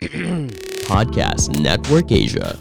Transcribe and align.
Podcast 0.88 1.52
Network 1.60 2.08
Asia. 2.08 2.56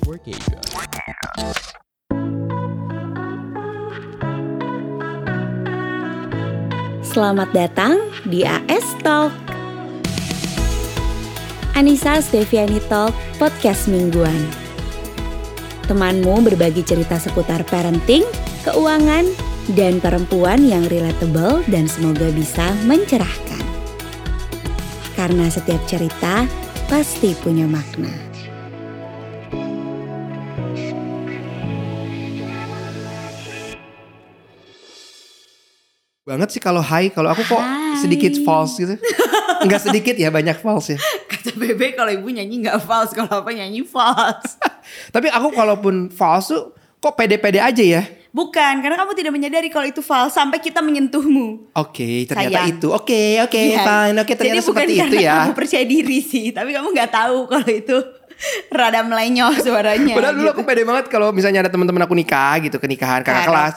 Selamat 7.00 7.48
datang 7.56 7.96
di 8.28 8.44
AS 8.44 8.84
Talk. 9.00 9.32
Anissa 11.80 12.20
Steviani 12.20 12.84
Talk, 12.92 13.16
podcast 13.40 13.88
mingguan. 13.88 14.36
Temanmu 15.88 16.44
berbagi 16.44 16.84
cerita 16.84 17.16
seputar 17.24 17.64
parenting, 17.72 18.28
keuangan, 18.68 19.24
dan 19.80 20.04
perempuan 20.04 20.60
yang 20.68 20.84
relatable 20.92 21.64
dan 21.72 21.88
semoga 21.88 22.36
bisa 22.36 22.76
mencerahkan. 22.84 23.64
Karena 25.16 25.48
setiap 25.48 25.80
cerita 25.88 26.68
pasti 26.90 27.38
punya 27.38 27.70
makna. 27.70 28.10
banget 36.30 36.54
sih 36.54 36.62
kalau 36.62 36.78
high 36.78 37.10
kalau 37.10 37.34
aku 37.34 37.42
kok 37.42 37.58
Hai. 37.58 38.06
sedikit 38.06 38.38
false 38.46 38.78
gitu 38.78 39.02
nggak 39.66 39.82
sedikit 39.82 40.14
ya 40.14 40.30
banyak 40.30 40.62
false 40.62 40.94
ya 40.94 41.00
Kata 41.26 41.58
Bebe 41.58 41.98
kalau 41.98 42.14
ibu 42.14 42.30
nyanyi 42.30 42.62
nggak 42.62 42.86
false, 42.86 43.18
kalau 43.18 43.42
apa 43.42 43.50
nyanyi 43.50 43.82
false. 43.82 44.62
tapi 45.16 45.26
aku 45.34 45.50
kalaupun 45.50 46.14
false 46.14 46.54
tuh 46.54 46.78
kok 47.02 47.18
pede-pede 47.18 47.58
aja 47.58 47.82
ya 47.82 48.06
Bukan, 48.30 48.74
karena 48.80 48.94
kamu 48.96 49.12
tidak 49.14 49.34
menyadari 49.34 49.68
kalau 49.68 49.84
itu 49.84 50.00
false 50.00 50.34
sampai 50.34 50.58
kita 50.58 50.80
menyentuhmu. 50.80 51.74
oke 51.74 52.10
ternyata 52.26 52.62
Sayang. 52.62 52.78
itu 52.78 52.88
oke 52.88 53.22
oke 53.44 53.58
Iya. 53.60 53.82
fine 53.82 54.18
oke 54.20 54.32
ternyata 54.32 54.54
Jadi 54.54 54.60
bukan 54.60 54.70
seperti 54.70 54.94
itu 54.94 55.02
karena 55.02 55.20
ya 55.20 55.36
kamu 55.42 55.54
percaya 55.56 55.84
diri 55.84 56.18
sih, 56.20 56.46
tapi 56.50 56.70
kamu 56.72 56.88
nggak 56.92 57.10
tahu 57.10 57.38
kalau 57.46 57.66
itu 57.68 57.98
rada 58.72 59.02
melenyos 59.02 59.60
suaranya. 59.60 60.14
Padahal 60.16 60.32
dulu 60.32 60.46
gitu. 60.46 60.54
aku 60.56 60.62
pede 60.64 60.84
banget 60.84 61.06
kalau 61.08 61.34
misalnya 61.34 61.60
ada 61.60 61.72
teman-teman 61.74 62.06
aku 62.06 62.14
nikah 62.14 62.56
gitu 62.62 62.78
ke 62.78 62.86
nikahan 62.86 63.20
kakak 63.20 63.50
kelas, 63.50 63.74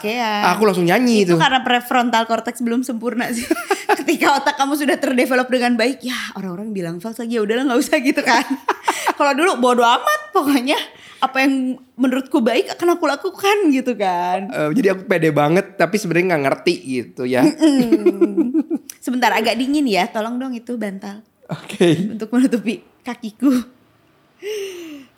aku 0.47 0.61
langsung 0.63 0.85
nyanyi 0.85 1.25
itu 1.25 1.33
itu. 1.33 1.35
karena 1.35 1.59
prefrontal 1.59 2.23
cortex 2.23 2.61
belum 2.61 2.85
sempurna 2.85 3.27
sih. 3.27 3.43
Ketika 3.99 4.37
otak 4.37 4.55
kamu 4.55 4.77
sudah 4.77 4.95
terdevelop 4.95 5.49
dengan 5.49 5.75
baik, 5.75 5.99
ya 5.99 6.15
orang-orang 6.33 6.71
bilang 6.71 6.95
false 6.97 7.19
lagi 7.19 7.35
ya 7.35 7.41
udahlah 7.41 7.65
nggak 7.67 7.81
usah 7.81 7.97
gitu 7.99 8.21
kan. 8.21 8.45
Kalau 9.17 9.33
dulu 9.33 9.57
bodo 9.59 9.83
amat 9.83 10.31
pokoknya 10.31 10.77
apa 11.23 11.39
yang 11.39 11.79
menurutku 11.95 12.43
baik 12.43 12.75
akan 12.75 12.99
aku 12.99 13.07
lakukan 13.07 13.71
gitu 13.71 13.95
kan. 13.95 14.51
Eh, 14.51 14.69
jadi 14.75 14.91
aku 14.91 15.07
pede 15.07 15.31
banget 15.31 15.79
tapi 15.79 15.95
sebenarnya 15.95 16.35
nggak 16.35 16.43
ngerti 16.51 16.75
gitu 16.83 17.23
ya. 17.23 17.47
Sebentar 18.99 19.31
agak 19.31 19.55
dingin 19.55 19.87
ya, 19.87 20.11
tolong 20.11 20.35
dong 20.35 20.51
itu 20.51 20.75
bantal 20.75 21.23
Oke. 21.47 22.11
untuk 22.11 22.27
menutupi 22.35 22.83
kakiku. 23.07 23.51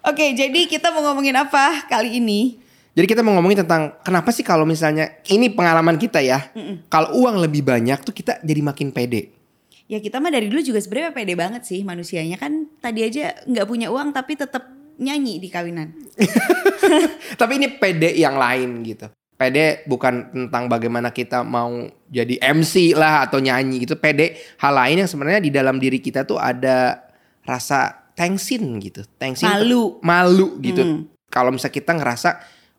Oke, 0.05 0.37
jadi 0.37 0.69
kita 0.69 0.93
mau 0.93 1.01
ngomongin 1.09 1.33
apa 1.33 1.89
kali 1.89 2.21
ini? 2.21 2.61
Jadi 2.93 3.05
kita 3.09 3.25
mau 3.25 3.33
ngomongin 3.35 3.65
tentang 3.65 3.97
kenapa 4.05 4.29
sih 4.29 4.45
kalau 4.45 4.63
misalnya 4.63 5.17
ini 5.27 5.49
pengalaman 5.49 5.97
kita 5.97 6.21
ya, 6.21 6.53
kalau 6.87 7.25
uang 7.25 7.41
lebih 7.41 7.65
banyak 7.65 8.05
tuh 8.05 8.13
kita 8.13 8.39
jadi 8.45 8.61
makin 8.61 8.93
pede. 8.93 9.33
Ya 9.89 9.97
kita 10.01 10.21
mah 10.21 10.29
dari 10.33 10.49
dulu 10.49 10.61
juga 10.61 10.81
sebenarnya 10.81 11.11
pede 11.13 11.33
banget 11.37 11.61
sih 11.65 11.81
manusianya 11.85 12.41
kan 12.41 12.69
tadi 12.81 13.05
aja 13.05 13.37
nggak 13.45 13.65
punya 13.69 13.93
uang 13.93 14.17
tapi 14.17 14.33
tetap 14.33 14.74
nyanyi 14.99 15.39
di 15.41 15.47
kawinan. 15.51 15.89
Tapi 17.39 17.53
ini 17.59 17.67
pede 17.75 18.15
yang 18.15 18.39
lain 18.39 18.83
gitu. 18.83 19.07
Pede 19.35 19.83
bukan 19.83 20.31
tentang 20.31 20.71
bagaimana 20.71 21.11
kita 21.11 21.43
mau 21.43 21.67
jadi 22.07 22.39
MC 22.39 22.95
lah 22.95 23.27
atau 23.27 23.43
nyanyi 23.43 23.83
gitu. 23.83 23.99
Pede 23.99 24.39
hal 24.63 24.73
lain 24.73 25.03
yang 25.03 25.09
sebenarnya 25.11 25.41
di 25.43 25.51
dalam 25.51 25.75
diri 25.75 25.99
kita 25.99 26.23
tuh 26.23 26.39
ada 26.39 27.03
rasa 27.43 28.11
thanksin 28.15 28.79
gitu. 28.79 29.03
Thanksin 29.19 29.51
Malu. 29.51 29.99
malu 29.99 30.47
gitu. 30.63 30.81
Hmm. 30.81 31.11
Kalau 31.27 31.51
misalnya 31.51 31.75
kita 31.75 31.91
ngerasa 31.99 32.29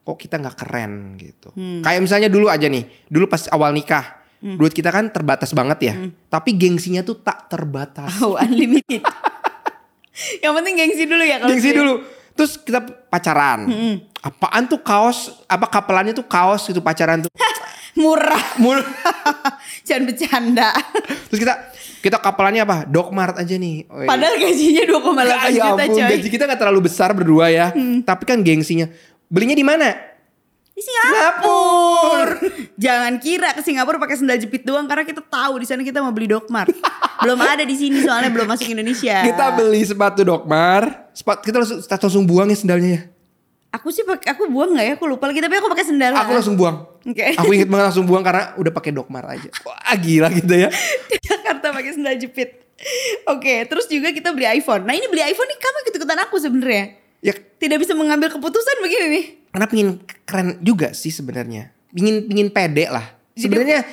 kok 0.06 0.16
kita 0.16 0.40
nggak 0.40 0.56
keren 0.56 1.18
gitu. 1.20 1.52
Kayak 1.84 2.00
misalnya 2.00 2.28
dulu 2.32 2.48
aja 2.48 2.70
nih. 2.70 2.88
Dulu 3.10 3.28
pas 3.28 3.44
awal 3.52 3.76
nikah. 3.76 4.24
Duit 4.40 4.70
kita 4.70 4.94
kan 4.94 5.10
terbatas 5.10 5.50
banget 5.50 5.78
ya. 5.82 5.94
Tapi 6.30 6.54
gengsinya 6.54 7.02
tuh 7.02 7.18
tak 7.20 7.50
terbatas. 7.50 8.14
Oh 8.22 8.38
unlimited. 8.38 9.02
Yang 10.38 10.52
penting 10.54 10.74
gengsi 10.74 11.04
dulu 11.04 11.22
ya 11.22 11.36
kalau 11.38 11.50
Gengsi 11.50 11.68
gitu 11.68 11.72
ya. 11.72 11.80
dulu. 11.80 11.94
Terus 12.32 12.52
kita 12.58 12.80
pacaran. 12.84 13.60
Apaan 14.20 14.64
tuh 14.66 14.80
kaos? 14.80 15.32
Apa 15.46 15.66
kapelannya 15.66 16.12
tuh 16.12 16.24
kaos 16.24 16.66
gitu 16.66 16.80
pacaran 16.80 17.24
tuh. 17.24 17.30
Murah. 17.96 18.44
Mul- 18.56 18.84
Jangan 19.88 20.02
bercanda. 20.04 20.68
Terus 21.28 21.40
kita 21.40 21.54
kita 21.98 22.16
kapelannya 22.18 22.62
apa? 22.62 22.76
Dokmart 22.84 23.40
aja 23.40 23.56
nih. 23.56 23.88
Oh, 23.88 23.98
iya. 23.98 24.08
Padahal 24.08 24.36
gajinya 24.36 24.84
2,8 24.84 25.16
Ya 25.24 25.36
juta 25.50 25.64
ampun, 25.80 25.88
coy. 25.90 26.00
Hmm. 26.00 26.10
gaji 26.12 26.28
kita 26.28 26.42
nggak 26.44 26.60
terlalu 26.60 26.80
besar 26.84 27.08
berdua 27.10 27.46
ya. 27.48 27.72
Tapi 28.02 28.22
kan 28.22 28.44
gengsinya. 28.44 28.86
Belinya 29.26 29.56
di 29.56 29.64
mana? 29.64 29.96
Di 30.76 30.84
Singapura. 30.84 32.36
Jangan 32.84 33.16
kira 33.16 33.56
ke 33.56 33.64
Singapura 33.64 33.96
pakai 33.96 34.20
sendal 34.20 34.36
jepit 34.36 34.60
doang 34.60 34.84
karena 34.84 35.08
kita 35.08 35.24
tahu 35.24 35.56
di 35.56 35.64
sana 35.64 35.80
kita 35.80 36.04
mau 36.04 36.12
beli 36.12 36.28
Dokmart. 36.28 36.68
belum 37.24 37.40
ada 37.40 37.64
di 37.64 37.72
sini 37.72 38.04
soalnya 38.04 38.28
belum 38.28 38.44
masuk 38.44 38.68
Indonesia. 38.68 39.24
Kita 39.24 39.56
beli 39.56 39.80
sepatu 39.88 40.20
Dokmar. 40.20 41.08
Sepatu 41.16 41.48
kita 41.48 41.64
langsung, 41.64 41.80
kita 41.80 41.96
langsung 41.96 42.28
buang 42.28 42.52
ya 42.52 42.58
sendalnya 42.60 42.90
ya. 42.92 43.00
Aku 43.72 43.88
sih 43.88 44.04
pakai 44.04 44.36
aku 44.36 44.52
buang 44.52 44.76
nggak 44.76 44.84
ya? 44.84 44.92
Aku 45.00 45.08
lupa 45.08 45.32
lagi 45.32 45.40
tapi 45.40 45.56
aku 45.56 45.72
pakai 45.72 45.86
sendal. 45.88 46.12
Aku 46.12 46.36
langsung 46.36 46.60
buang. 46.60 46.84
Oke. 47.08 47.24
Aku 47.40 47.50
inget 47.56 47.72
banget 47.72 47.84
langsung 47.88 48.04
buang 48.04 48.20
karena 48.20 48.52
udah 48.60 48.72
pakai 48.76 48.92
Dokmar 48.92 49.24
aja. 49.32 49.48
Wah 49.64 49.96
gila 49.96 50.28
gitu 50.28 50.60
ya. 50.60 50.68
di 51.08 51.16
Jakarta 51.24 51.72
pakai 51.72 51.96
sendal 51.96 52.20
jepit. 52.20 52.68
Oke, 53.24 53.64
terus 53.64 53.88
juga 53.88 54.12
kita 54.12 54.36
beli 54.36 54.60
iPhone. 54.60 54.84
Nah 54.84 54.92
ini 54.92 55.08
beli 55.08 55.24
iPhone 55.24 55.48
nih 55.48 55.56
kamu 55.56 55.76
ikut-ikutan 55.88 56.18
aku 56.28 56.36
sebenarnya. 56.36 57.00
Ya 57.24 57.32
Tidak 57.32 57.80
bisa 57.80 57.96
mengambil 57.96 58.28
keputusan 58.28 58.84
begini 58.84 59.06
nih. 59.08 59.24
Karena 59.56 59.72
pingin 59.72 59.88
keren 60.28 60.60
juga 60.60 60.92
sih 60.92 61.08
sebenarnya. 61.08 61.72
Pingin 61.96 62.28
pingin 62.28 62.52
pede 62.52 62.92
lah. 62.92 63.16
Sebenarnya 63.32 63.88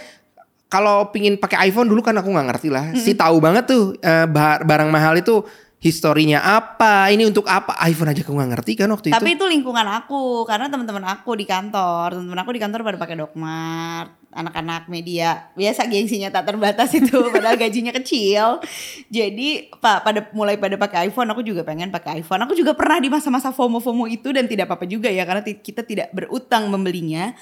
kalau 0.67 1.07
pingin 1.15 1.39
pakai 1.39 1.71
iPhone 1.71 1.87
dulu 1.87 2.03
kan 2.03 2.19
aku 2.19 2.27
nggak 2.27 2.47
ngerti 2.51 2.67
lah. 2.67 2.91
Si 2.99 3.15
tahu 3.15 3.39
banget 3.39 3.71
tuh 3.71 3.95
eh, 4.03 4.27
ba- 4.27 4.59
barang 4.59 4.91
mahal 4.91 5.15
itu 5.15 5.39
historinya 5.83 6.39
apa, 6.39 7.11
ini 7.11 7.27
untuk 7.27 7.43
apa. 7.43 7.75
iPhone 7.83 8.15
aja 8.15 8.23
aku 8.23 8.31
nggak 8.31 8.51
ngerti 8.55 8.71
kan 8.79 8.87
waktu 8.87 9.11
Tapi 9.11 9.35
itu. 9.35 9.43
itu 9.43 9.45
lingkungan 9.51 9.83
aku 9.83 10.47
karena 10.47 10.71
teman-teman 10.71 11.03
aku 11.11 11.35
di 11.35 11.43
kantor, 11.43 12.15
teman-teman 12.15 12.39
aku 12.39 12.51
di 12.55 12.61
kantor 12.63 12.79
pada 12.87 12.97
pakai 13.03 13.19
Dokmart, 13.19 14.31
anak-anak 14.31 14.87
media 14.87 15.51
biasa 15.59 15.83
gengsinya 15.91 16.31
tak 16.31 16.55
terbatas 16.55 16.87
itu, 16.95 17.19
padahal 17.35 17.59
gajinya 17.59 17.91
kecil. 17.99 18.63
Jadi 19.11 19.75
pak 19.75 20.07
pada 20.07 20.23
mulai 20.31 20.55
pada 20.55 20.79
pakai 20.79 21.11
iPhone, 21.11 21.27
aku 21.35 21.43
juga 21.43 21.67
pengen 21.67 21.91
pakai 21.91 22.23
iPhone. 22.23 22.39
Aku 22.47 22.55
juga 22.55 22.71
pernah 22.71 23.03
di 23.03 23.11
masa-masa 23.11 23.51
FOMO-FOMO 23.51 24.07
itu 24.07 24.31
dan 24.31 24.47
tidak 24.47 24.71
apa-apa 24.71 24.87
juga 24.87 25.11
ya 25.11 25.27
karena 25.27 25.43
kita 25.43 25.83
tidak 25.83 26.15
berutang 26.15 26.71
membelinya. 26.71 27.35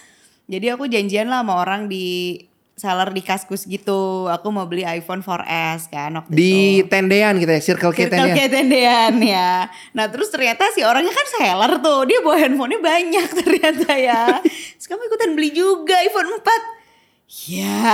Jadi 0.49 0.65
aku 0.73 0.89
janjian 0.89 1.29
lah 1.29 1.45
sama 1.45 1.61
orang 1.61 1.85
di 1.85 2.35
seller 2.81 3.13
di 3.13 3.21
Kaskus 3.21 3.69
gitu. 3.69 4.25
Aku 4.33 4.49
mau 4.49 4.65
beli 4.65 4.81
iPhone 4.81 5.21
4S 5.21 5.85
kan 5.93 6.09
waktu 6.17 6.33
Di 6.33 6.81
itu. 6.81 6.89
tendean 6.89 7.37
gitu 7.37 7.51
ya, 7.53 7.61
Circle 7.61 7.93
K 7.93 8.09
Circle 8.09 8.17
tendean. 8.17 8.33
K 8.33 8.41
tendean 8.49 9.13
ya. 9.21 9.69
Nah 9.93 10.09
terus 10.09 10.33
ternyata 10.33 10.65
si 10.73 10.81
orangnya 10.81 11.13
kan 11.13 11.27
seller 11.37 11.77
tuh. 11.77 12.01
Dia 12.09 12.25
bawa 12.25 12.41
handphonenya 12.41 12.81
banyak 12.81 13.27
ternyata 13.45 13.89
ya. 13.93 14.41
Terus 14.41 14.87
kamu 14.89 15.01
ikutan 15.05 15.29
beli 15.37 15.49
juga 15.53 16.01
iPhone 16.01 16.41
4. 16.41 17.53
Ya 17.53 17.85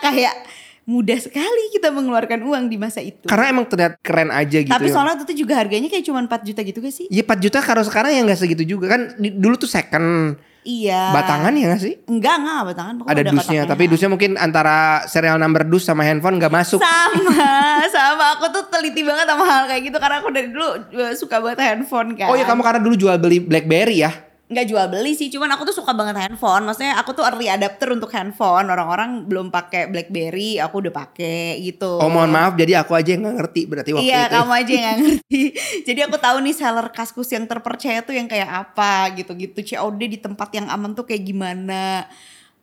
kayak 0.00 0.34
mudah 0.86 1.18
sekali 1.18 1.62
kita 1.74 1.92
mengeluarkan 1.92 2.40
uang 2.40 2.72
di 2.72 2.80
masa 2.80 3.04
itu. 3.04 3.28
Karena 3.28 3.52
emang 3.52 3.68
terlihat 3.68 4.00
keren 4.00 4.32
aja 4.32 4.64
gitu. 4.64 4.72
Tapi 4.72 4.88
ya. 4.88 4.92
soalnya 4.96 5.20
itu 5.20 5.44
juga 5.44 5.60
harganya 5.60 5.92
kayak 5.92 6.04
cuma 6.08 6.24
4 6.24 6.48
juta 6.48 6.60
gitu 6.64 6.78
gak 6.80 6.94
sih? 6.94 7.06
Iya 7.12 7.22
4 7.26 7.44
juta 7.44 7.58
kalau 7.60 7.84
sekarang 7.84 8.16
ya 8.16 8.24
nggak 8.24 8.40
segitu 8.40 8.64
juga 8.64 8.96
kan 8.96 9.12
dulu 9.20 9.60
tuh 9.60 9.68
second 9.68 10.40
Iya. 10.66 11.14
batangan 11.14 11.54
ya 11.54 11.64
nggak 11.70 11.82
sih? 11.86 11.94
Enggak, 12.10 12.34
enggak 12.42 12.60
batangan. 12.74 12.94
pokoknya 12.98 13.14
Ada 13.14 13.22
dusnya, 13.30 13.60
tapi 13.70 13.82
dusnya 13.86 14.10
mungkin 14.10 14.34
antara 14.34 15.06
serial 15.06 15.38
number 15.38 15.62
dus 15.62 15.86
sama 15.86 16.02
handphone 16.02 16.42
nggak 16.42 16.50
masuk. 16.50 16.82
Sama, 16.82 17.54
sama. 17.94 18.24
Aku 18.34 18.50
tuh 18.50 18.66
teliti 18.66 19.06
banget 19.06 19.30
sama 19.30 19.46
hal 19.46 19.70
kayak 19.70 19.82
gitu. 19.86 19.96
Karena 20.02 20.18
aku 20.18 20.28
dari 20.34 20.50
dulu 20.50 20.66
uh, 20.98 21.14
suka 21.14 21.38
banget 21.38 21.62
handphone 21.62 22.18
kan. 22.18 22.26
Oh 22.26 22.34
ya 22.34 22.42
kamu 22.42 22.66
karena 22.66 22.80
dulu 22.82 22.94
jual 22.98 23.16
beli 23.22 23.38
BlackBerry 23.38 24.02
ya? 24.02 24.25
Nggak 24.46 24.66
jual 24.70 24.86
beli 24.86 25.18
sih 25.18 25.26
cuman 25.26 25.50
aku 25.58 25.66
tuh 25.66 25.74
suka 25.82 25.90
banget 25.90 26.22
handphone. 26.22 26.62
Maksudnya 26.62 26.94
aku 27.02 27.18
tuh 27.18 27.26
early 27.26 27.50
adapter 27.50 27.90
untuk 27.90 28.14
handphone. 28.14 28.70
Orang-orang 28.70 29.26
belum 29.26 29.50
pakai 29.50 29.90
BlackBerry 29.90 30.62
aku 30.62 30.86
udah 30.86 30.94
pakai 30.94 31.58
gitu. 31.66 31.98
Oh 31.98 32.06
mohon 32.06 32.30
maaf, 32.30 32.54
jadi 32.54 32.78
aku 32.86 32.94
aja 32.94 33.10
yang 33.10 33.26
nggak 33.26 33.36
ngerti 33.42 33.60
berarti 33.66 33.90
waktu 33.90 34.06
iya 34.06 34.30
itu. 34.30 34.34
kamu 34.38 34.52
aja 34.54 34.70
yang 34.70 34.84
nggak 34.86 34.98
ngerti. 35.02 35.40
Jadi 35.82 36.00
aku 36.06 36.16
tahu 36.22 36.36
nih 36.46 36.54
seller 36.54 36.86
kaskus 36.94 37.28
yang 37.34 37.44
terpercaya 37.44 37.98
tuh 38.06 38.14
yang 38.14 38.30
kayak 38.30 38.46
apa 38.46 39.10
gitu-gitu. 39.18 39.58
COD 39.74 40.00
di 40.14 40.18
tempat 40.22 40.48
yang 40.54 40.70
aman 40.70 40.94
tuh 40.94 41.02
kayak 41.02 41.26
gimana. 41.26 42.06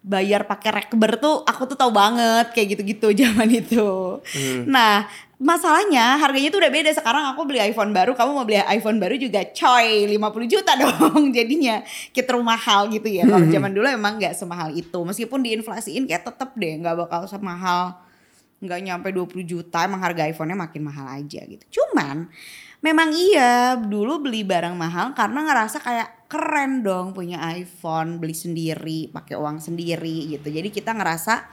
Bayar 0.03 0.43
pakai 0.43 0.83
rekber 0.83 1.15
tuh 1.15 1.47
aku 1.47 1.63
tuh 1.63 1.79
tahu 1.79 1.91
banget 1.91 2.51
kayak 2.51 2.75
gitu-gitu 2.75 3.11
zaman 3.27 3.47
itu. 3.51 4.19
Nah 4.67 5.07
masalahnya 5.43 6.15
harganya 6.23 6.47
tuh 6.47 6.63
udah 6.63 6.71
beda. 6.71 6.89
Sekarang 6.95 7.27
aku 7.35 7.43
beli 7.43 7.59
iPhone 7.59 7.91
baru 7.91 8.15
kamu 8.15 8.31
mau 8.31 8.47
beli 8.47 8.63
iPhone 8.63 8.97
baru 8.97 9.19
juga 9.19 9.43
coy 9.51 10.07
50 10.07 10.47
juta 10.47 10.71
dong 10.81 11.35
jadinya. 11.35 11.83
Terlalu 12.15 12.43
mahal 12.47 12.87
gitu 12.87 13.11
ya. 13.11 13.27
Kalau 13.27 13.45
zaman 13.51 13.71
dulu 13.75 13.87
emang 13.91 14.15
nggak 14.17 14.33
semahal 14.33 14.71
itu. 14.71 14.95
Meskipun 15.03 15.43
diinflasiin 15.43 16.07
kayak 16.07 16.23
tetep 16.23 16.55
deh 16.55 16.79
nggak 16.79 16.95
bakal 16.95 17.27
semahal 17.27 17.99
nggak 18.63 18.79
nyampe 18.79 19.11
20 19.11 19.43
juta 19.43 19.83
emang 19.83 19.99
harga 19.99 20.23
iPhone-nya 20.23 20.55
makin 20.55 20.81
mahal 20.87 21.11
aja 21.11 21.43
gitu. 21.43 21.83
Cuman 21.83 22.31
memang 22.79 23.11
iya 23.11 23.75
dulu 23.75 24.23
beli 24.23 24.47
barang 24.47 24.79
mahal 24.79 25.11
karena 25.11 25.43
ngerasa 25.43 25.83
kayak 25.83 26.31
keren 26.31 26.79
dong 26.79 27.11
punya 27.11 27.43
iPhone, 27.51 28.23
beli 28.23 28.31
sendiri, 28.31 29.11
pakai 29.11 29.35
uang 29.35 29.59
sendiri 29.59 30.31
gitu. 30.31 30.47
Jadi 30.47 30.71
kita 30.71 30.95
ngerasa 30.95 31.43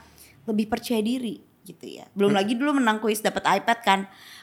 lebih 0.47 0.71
percaya 0.71 1.03
diri 1.03 1.50
gitu 1.61 1.85
ya. 1.85 2.05
Belum 2.17 2.33
lagi 2.33 2.57
dulu 2.57 2.81
menang 2.81 2.97
kuis 2.97 3.21
dapat 3.21 3.45
iPad 3.45 3.79
kan. 3.85 3.99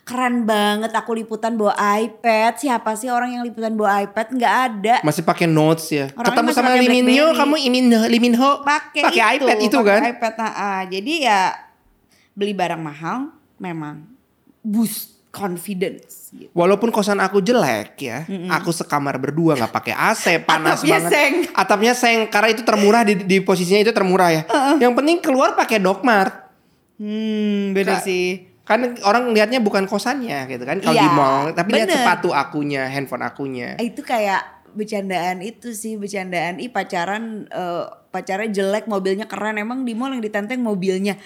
Keren 0.07 0.49
banget 0.49 0.95
aku 0.95 1.13
liputan 1.13 1.59
bawa 1.59 1.77
iPad. 1.77 2.57
Siapa 2.57 2.97
sih 2.97 3.13
orang 3.13 3.37
yang 3.37 3.43
liputan 3.45 3.75
bawa 3.75 4.01
iPad? 4.07 4.27
nggak 4.39 4.55
ada. 4.71 4.95
Masih 5.05 5.27
pakai 5.27 5.51
notes 5.51 5.91
ya. 5.91 6.09
Orangnya 6.15 6.33
Ketemu 6.33 6.51
sama 6.55 6.71
Liminho, 6.79 7.27
kamu 7.35 7.55
Imin 7.61 7.87
Liminho 8.09 8.65
pakai 8.65 9.05
pakai 9.05 9.23
iPad 9.37 9.57
itu 9.61 9.77
pakai 9.77 9.91
kan. 9.91 10.01
iPad 10.15 10.35
nah, 10.39 10.53
ah. 10.55 10.81
jadi 10.87 11.13
ya 11.29 11.41
beli 12.39 12.55
barang 12.55 12.79
mahal 12.81 13.35
memang 13.59 14.07
boost 14.63 15.19
confidence 15.29 16.33
gitu. 16.33 16.51
Walaupun 16.57 16.89
kosan 16.89 17.21
aku 17.21 17.45
jelek 17.45 18.01
ya, 18.01 18.25
aku 18.49 18.73
sekamar 18.73 19.21
berdua 19.21 19.55
nggak 19.55 19.73
pakai 19.75 19.95
AC, 19.95 20.25
panas 20.49 20.81
Atapnya 20.81 20.99
banget. 20.99 21.11
seng. 21.13 21.33
Atapnya 21.53 21.93
seng 21.95 22.19
karena 22.33 22.49
itu 22.51 22.63
termurah 22.65 23.03
di, 23.05 23.15
di 23.23 23.39
posisinya 23.45 23.81
itu 23.85 23.93
termurah 23.93 24.31
ya. 24.33 24.43
Yang 24.81 24.93
penting 24.97 25.17
keluar 25.21 25.53
pakai 25.55 25.79
Dokmart. 25.79 26.48
Hmm, 26.99 27.73
beda 27.73 27.99
Kak, 27.99 28.05
sih. 28.05 28.51
Kan 28.67 29.01
orang 29.07 29.33
lihatnya 29.33 29.65
bukan 29.65 29.89
kosannya 29.89 30.45
gitu 30.51 30.67
kan 30.69 30.83
kalau 30.83 30.99
Iya, 30.99 31.05
di 31.07 31.11
mall, 31.15 31.45
tapi 31.57 31.71
lihat 31.79 31.89
sepatu 31.89 32.37
akunya, 32.37 32.85
handphone 32.91 33.25
akunya. 33.25 33.79
Itu 33.81 34.05
kayak 34.05 34.69
bercandaan 34.77 35.41
itu 35.41 35.73
sih 35.73 35.97
bercandaan 35.97 36.61
ih 36.61 36.69
pacaran 36.69 37.49
eh, 37.49 37.85
pacarnya 38.13 38.53
jelek 38.53 38.85
mobilnya 38.85 39.25
keren 39.25 39.57
emang 39.57 39.89
di 39.89 39.97
mall 39.97 40.13
yang 40.13 40.21
ditenteng 40.21 40.61
mobilnya 40.61 41.17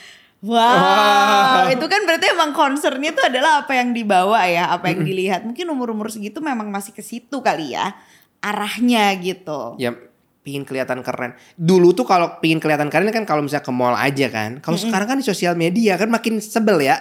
Wow, 0.42 1.70
itu 1.70 1.86
kan 1.86 2.02
berarti 2.02 2.34
emang 2.34 2.50
concernnya 2.50 3.14
tuh 3.14 3.30
adalah 3.30 3.62
apa 3.62 3.78
yang 3.78 3.94
dibawa 3.94 4.42
ya, 4.50 4.74
apa 4.74 4.90
yang 4.90 5.06
dilihat. 5.06 5.46
Mungkin 5.46 5.70
umur-umur 5.70 6.10
segitu 6.10 6.42
memang 6.42 6.66
masih 6.66 6.90
ke 6.90 6.98
situ 6.98 7.38
kali 7.38 7.78
ya, 7.78 7.94
arahnya 8.42 9.14
gitu. 9.22 9.78
Ya 9.78 9.94
pingin 10.42 10.66
kelihatan 10.66 11.00
keren. 11.00 11.38
Dulu 11.54 11.94
tuh 11.94 12.04
kalau 12.04 12.42
pingin 12.42 12.58
kelihatan 12.58 12.90
keren 12.90 13.08
kan 13.14 13.24
kalau 13.24 13.46
misalnya 13.46 13.64
ke 13.64 13.72
mall 13.72 13.94
aja 13.94 14.26
kan. 14.28 14.58
Kalau 14.58 14.76
sekarang 14.76 15.06
kan 15.06 15.16
di 15.22 15.26
sosial 15.26 15.54
media 15.54 15.94
kan 15.96 16.10
makin 16.10 16.42
sebel 16.42 16.82
ya. 16.82 16.98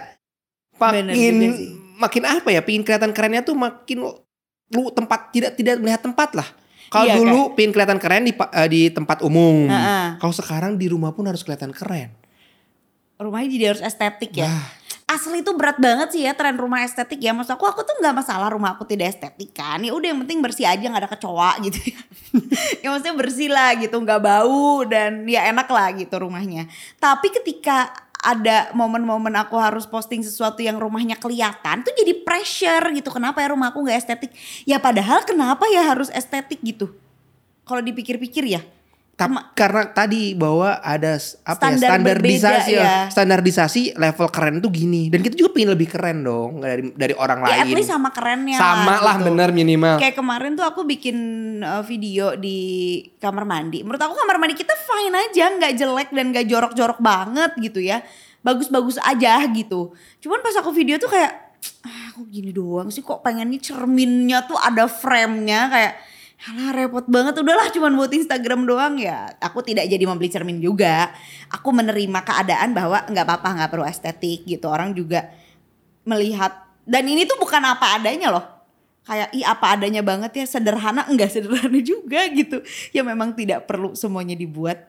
Makin 0.77 1.35
makin 1.97 2.23
apa 2.25 2.49
ya? 2.53 2.61
Pingin 2.61 2.85
kelihatan 2.85 3.11
kerennya 3.11 3.41
tuh 3.41 3.57
makin 3.57 4.05
lu 4.71 4.83
tempat 4.95 5.33
tidak 5.33 5.57
tidak 5.57 5.81
melihat 5.81 6.01
tempat 6.05 6.31
lah. 6.38 6.47
Kalau 6.91 7.07
Iya, 7.07 7.15
dulu 7.17 7.39
pingin 7.55 7.71
kelihatan 7.71 7.99
keren 8.03 8.23
di 8.27 8.33
eh, 8.35 8.67
di 8.69 8.81
tempat 8.91 9.23
umum. 9.23 9.67
Ha-ha. 9.67 10.19
Kalau 10.19 10.33
sekarang 10.35 10.75
di 10.75 10.91
rumah 10.91 11.11
pun 11.11 11.27
harus 11.27 11.41
kelihatan 11.41 11.73
keren. 11.73 12.13
rumahnya 13.21 13.53
jadi 13.53 13.65
harus 13.69 13.83
estetik 13.85 14.33
ya. 14.33 14.49
Wah. 14.49 14.81
Asli 15.12 15.44
itu 15.44 15.52
berat 15.52 15.75
banget 15.75 16.16
sih 16.16 16.24
ya 16.24 16.31
tren 16.31 16.56
rumah 16.56 16.88
estetik 16.88 17.19
ya. 17.19 17.36
Maksud 17.36 17.60
aku 17.60 17.68
aku 17.68 17.84
tuh 17.84 18.00
nggak 18.00 18.16
masalah 18.16 18.48
rumah 18.48 18.80
aku 18.80 18.88
tidak 18.88 19.12
estetik 19.12 19.52
kan. 19.52 19.84
Ya 19.84 19.92
udah 19.92 20.16
yang 20.16 20.24
penting 20.24 20.40
bersih 20.40 20.63
aja 20.63 20.80
nggak 20.80 21.04
ada 21.04 21.12
kecoa 21.12 21.52
gitu 21.68 21.80
ya. 21.92 22.00
ya 22.84 22.88
maksudnya 22.96 23.16
bersih 23.19 23.50
lah 23.52 23.75
gitu 23.75 24.00
nggak 24.00 24.22
bau 24.24 24.88
dan 24.88 25.28
ya 25.28 25.52
enak 25.52 25.68
lah 25.68 25.92
gitu 26.00 26.16
rumahnya. 26.16 26.72
Tapi 26.96 27.28
ketika 27.28 27.92
ada 28.22 28.72
momen-momen 28.72 29.34
aku 29.36 29.58
harus 29.58 29.84
posting 29.90 30.24
sesuatu 30.24 30.62
yang 30.63 30.78
rumahnya 30.80 31.19
kelihatan 31.19 31.84
tuh 31.84 31.92
jadi 31.92 32.16
pressure 32.24 32.96
gitu. 32.96 33.12
Kenapa 33.12 33.44
ya 33.44 33.52
rumah 33.52 33.75
aku 33.75 33.84
nggak 33.84 34.00
estetik? 34.00 34.31
Ya 34.63 34.80
padahal 34.80 35.28
kenapa 35.28 35.68
ya 35.68 35.92
harus 35.92 36.08
estetik 36.13 36.63
gitu? 36.63 36.88
Kalau 37.68 37.84
dipikir-pikir 37.84 38.48
ya. 38.48 38.63
Tapi 39.21 39.38
karena 39.53 39.83
tadi 39.94 40.33
bahwa 40.33 40.81
ada 40.81 41.13
apa 41.45 41.62
Standar 41.62 41.77
ya 41.77 41.89
standarisasi 41.94 42.50
berbeda, 42.50 42.51
ya. 42.65 42.81
ya. 42.81 42.97
standarisasi 43.13 43.81
level 43.94 44.27
keren 44.33 44.56
tuh 44.57 44.71
gini 44.73 45.13
dan 45.13 45.21
kita 45.21 45.38
juga 45.38 45.53
pengen 45.53 45.69
lebih 45.77 45.88
keren 45.94 46.25
dong 46.25 46.57
dari 46.57 46.89
dari 46.97 47.13
orang 47.13 47.45
Ya 47.45 47.62
at 47.62 47.69
lain. 47.69 47.77
least 47.77 47.94
sama 47.94 48.09
kerennya 48.09 48.57
Sama 48.57 48.97
lah 48.97 49.21
gitu. 49.21 49.29
bener 49.29 49.50
minimal. 49.53 50.01
Kayak 50.01 50.18
kemarin 50.18 50.57
tuh 50.57 50.65
aku 50.65 50.81
bikin 50.81 51.18
uh, 51.62 51.85
video 51.85 52.33
di 52.33 52.59
kamar 53.21 53.45
mandi. 53.45 53.85
Menurut 53.85 54.01
aku 54.01 54.18
kamar 54.18 54.41
mandi 54.41 54.57
kita 54.57 54.73
fine 54.73 55.13
aja, 55.13 55.45
nggak 55.53 55.74
jelek 55.77 56.09
dan 56.09 56.25
nggak 56.33 56.45
jorok-jorok 56.50 56.97
banget 56.97 57.51
gitu 57.62 57.77
ya. 57.77 58.01
Bagus-bagus 58.41 58.97
aja 59.06 59.45
gitu. 59.53 59.94
Cuman 60.17 60.41
pas 60.41 60.57
aku 60.57 60.74
video 60.74 60.97
tuh 60.97 61.13
kayak, 61.13 61.29
ah, 61.85 62.09
aku 62.09 62.25
gini 62.25 62.50
doang 62.50 62.89
sih 62.89 63.06
kok 63.06 63.21
pengennya 63.21 63.62
cerminnya 63.62 64.50
tuh 64.50 64.57
ada 64.57 64.89
frame-nya 64.89 65.69
kayak 65.69 65.94
Alah 66.41 66.73
repot 66.73 67.05
banget. 67.05 67.38
Udahlah 67.38 67.69
cuman 67.69 67.93
buat 67.93 68.09
Instagram 68.09 68.65
doang 68.65 68.97
ya. 68.97 69.29
Aku 69.38 69.61
tidak 69.61 69.85
jadi 69.85 70.01
membeli 70.09 70.25
cermin 70.33 70.57
juga. 70.57 71.13
Aku 71.53 71.69
menerima 71.69 72.19
keadaan 72.25 72.73
bahwa 72.73 73.05
nggak 73.05 73.25
apa-apa 73.29 73.49
nggak 73.61 73.69
perlu 73.69 73.85
estetik 73.85 74.41
gitu. 74.49 74.65
Orang 74.65 74.97
juga 74.97 75.29
melihat. 76.01 76.65
Dan 76.81 77.05
ini 77.05 77.29
tuh 77.29 77.38
bukan 77.38 77.61
apa 77.61 78.01
adanya 78.01 78.33
loh. 78.33 78.45
Kayak 79.05 79.29
ih 79.38 79.45
apa 79.45 79.65
adanya 79.77 80.01
banget 80.01 80.41
ya. 80.41 80.45
Sederhana. 80.49 81.05
Enggak 81.05 81.29
sederhana 81.38 81.77
juga 81.77 82.25
gitu. 82.33 82.65
Ya 82.89 83.05
memang 83.05 83.38
tidak 83.38 83.69
perlu 83.69 83.93
semuanya 83.93 84.33
dibuat 84.33 84.81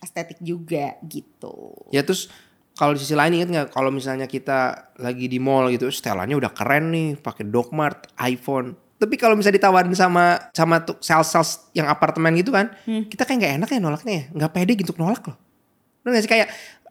estetik 0.00 0.40
juga 0.40 0.96
gitu. 1.04 1.76
Ya 1.92 2.00
terus 2.00 2.32
kalau 2.72 2.96
di 2.96 3.04
sisi 3.04 3.12
lain 3.12 3.36
ingat 3.36 3.48
nggak? 3.52 3.68
Kalau 3.76 3.92
misalnya 3.92 4.24
kita 4.24 4.88
lagi 4.96 5.28
di 5.28 5.36
mall 5.36 5.68
gitu 5.68 5.92
setelannya 5.92 6.40
udah 6.40 6.52
keren 6.56 6.88
nih 6.88 7.08
pakai 7.20 7.44
Dokmart, 7.44 8.16
iPhone. 8.24 8.72
Tapi 9.00 9.16
kalau 9.16 9.32
misalnya 9.32 9.56
ditawarin 9.56 9.96
sama 9.96 10.52
sama 10.52 10.84
tuh 10.84 11.00
sales-sales 11.00 11.72
yang 11.72 11.88
apartemen 11.88 12.36
gitu 12.36 12.52
kan, 12.52 12.68
Hmm. 12.84 13.08
kita 13.08 13.24
kayak 13.24 13.38
nggak 13.40 13.54
enak 13.64 13.68
ya 13.72 13.80
nolaknya 13.80 14.12
ya, 14.12 14.24
nggak 14.36 14.50
pede 14.52 14.72
gitu 14.76 14.92
nolak 15.00 15.24
loh. 15.24 15.40
Bener 16.04 16.20
gak 16.20 16.24
sih 16.24 16.32
kayak 16.32 16.48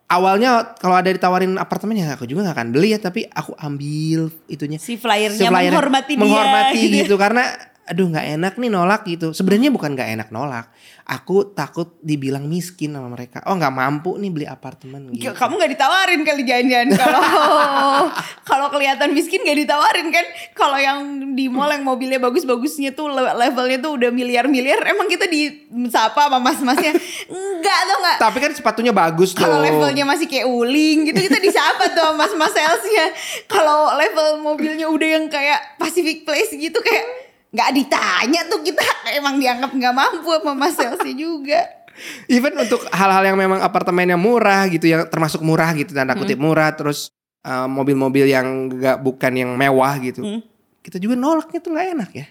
awalnya 0.09 0.73
kalau 0.81 0.97
ada 0.97 1.05
ditawarin 1.05 1.53
apartemen 1.55 2.01
ya 2.01 2.17
aku 2.17 2.25
juga 2.25 2.49
nggak 2.49 2.57
akan 2.57 2.69
beli 2.73 2.97
ya, 2.97 2.99
tapi 2.99 3.29
aku 3.29 3.53
ambil 3.61 4.33
itunya. 4.49 4.81
si 4.81 4.97
flyernya 4.97 5.37
Si 5.37 5.45
flyernya 5.45 5.69
menghormati 5.69 6.13
dia 6.13 6.21
menghormati 6.25 6.79
gitu 6.81 6.95
gitu 7.05 7.15
karena 7.21 7.45
aduh 7.89 8.05
nggak 8.05 8.27
enak 8.37 8.53
nih 8.61 8.69
nolak 8.69 9.01
gitu 9.09 9.33
sebenarnya 9.33 9.73
bukan 9.73 9.97
nggak 9.97 10.09
enak 10.13 10.29
nolak 10.29 10.69
aku 11.09 11.57
takut 11.57 11.97
dibilang 11.99 12.45
miskin 12.45 12.93
sama 12.93 13.09
mereka 13.09 13.41
oh 13.49 13.57
nggak 13.57 13.73
mampu 13.73 14.13
nih 14.21 14.29
beli 14.29 14.45
apartemen 14.45 15.09
gitu 15.09 15.33
Kamu 15.33 15.57
gak 15.57 15.73
ditawarin 15.73 16.21
kali 16.21 16.45
jangan-jangan 16.45 16.89
kalau 17.01 17.21
kalau 18.49 18.67
kelihatan 18.69 19.09
miskin 19.13 19.41
gak 19.41 19.57
ditawarin 19.57 20.13
kan? 20.13 20.25
Kalau 20.53 20.77
yang 20.77 20.99
di 21.33 21.49
mall 21.49 21.69
yang 21.71 21.81
mobilnya 21.81 22.21
bagus-bagusnya 22.21 22.93
tuh 22.93 23.09
le- 23.09 23.35
levelnya 23.37 23.81
tuh 23.81 23.97
udah 23.97 24.09
miliar-miliar, 24.13 24.83
emang 24.85 25.09
kita 25.09 25.25
disapa 25.29 26.29
sama 26.29 26.37
mas-masnya? 26.37 26.93
Enggak 27.31 27.79
tuh 27.85 27.97
enggak. 27.99 28.17
tapi 28.19 28.37
kan 28.39 28.51
sepatunya 28.55 28.93
bagus 28.93 29.33
tuh 29.33 29.43
Kalau 29.43 29.59
levelnya 29.59 30.05
masih 30.05 30.25
kayak 30.29 30.47
uling 30.47 31.09
gitu 31.09 31.19
kita 31.25 31.39
disapa 31.39 31.89
tuh 31.91 32.01
sama 32.05 32.25
mas-mas 32.25 32.53
salesnya. 32.53 33.05
Kalau 33.45 33.93
level 33.95 34.41
mobilnya 34.41 34.87
udah 34.87 35.09
yang 35.19 35.25
kayak 35.27 35.77
Pacific 35.77 36.23
Place 36.23 36.53
gitu 36.53 36.79
kayak 36.79 37.28
nggak 37.49 37.69
ditanya 37.73 38.41
tuh 38.45 38.61
kita 38.61 38.83
emang 39.19 39.37
dianggap 39.37 39.71
nggak 39.73 39.93
mampu 39.93 40.29
sama 40.29 40.53
mas 40.53 40.73
salesnya 40.77 41.15
juga. 41.15 41.59
even 42.31 42.55
untuk 42.55 42.79
hal-hal 42.89 43.23
yang 43.25 43.35
memang 43.35 43.59
apartemennya 43.59 44.15
murah 44.15 44.69
gitu 44.71 44.87
yang 44.87 45.03
termasuk 45.11 45.43
murah 45.43 45.75
gitu 45.75 45.91
tanda 45.91 46.15
kutip 46.15 46.39
Hmm. 46.39 46.47
murah 46.47 46.71
terus 46.71 47.11
uh, 47.43 47.67
mobil-mobil 47.67 48.23
yang 48.23 48.71
nggak 48.71 49.03
bukan 49.03 49.33
yang 49.35 49.51
mewah 49.59 49.99
gitu 49.99 50.23
Hmm. 50.23 50.41
kita 50.79 50.95
juga 50.95 51.19
nolaknya 51.19 51.59
tuh 51.59 51.71
nggak 51.75 51.87
enak 51.99 52.11
ya 52.15 52.27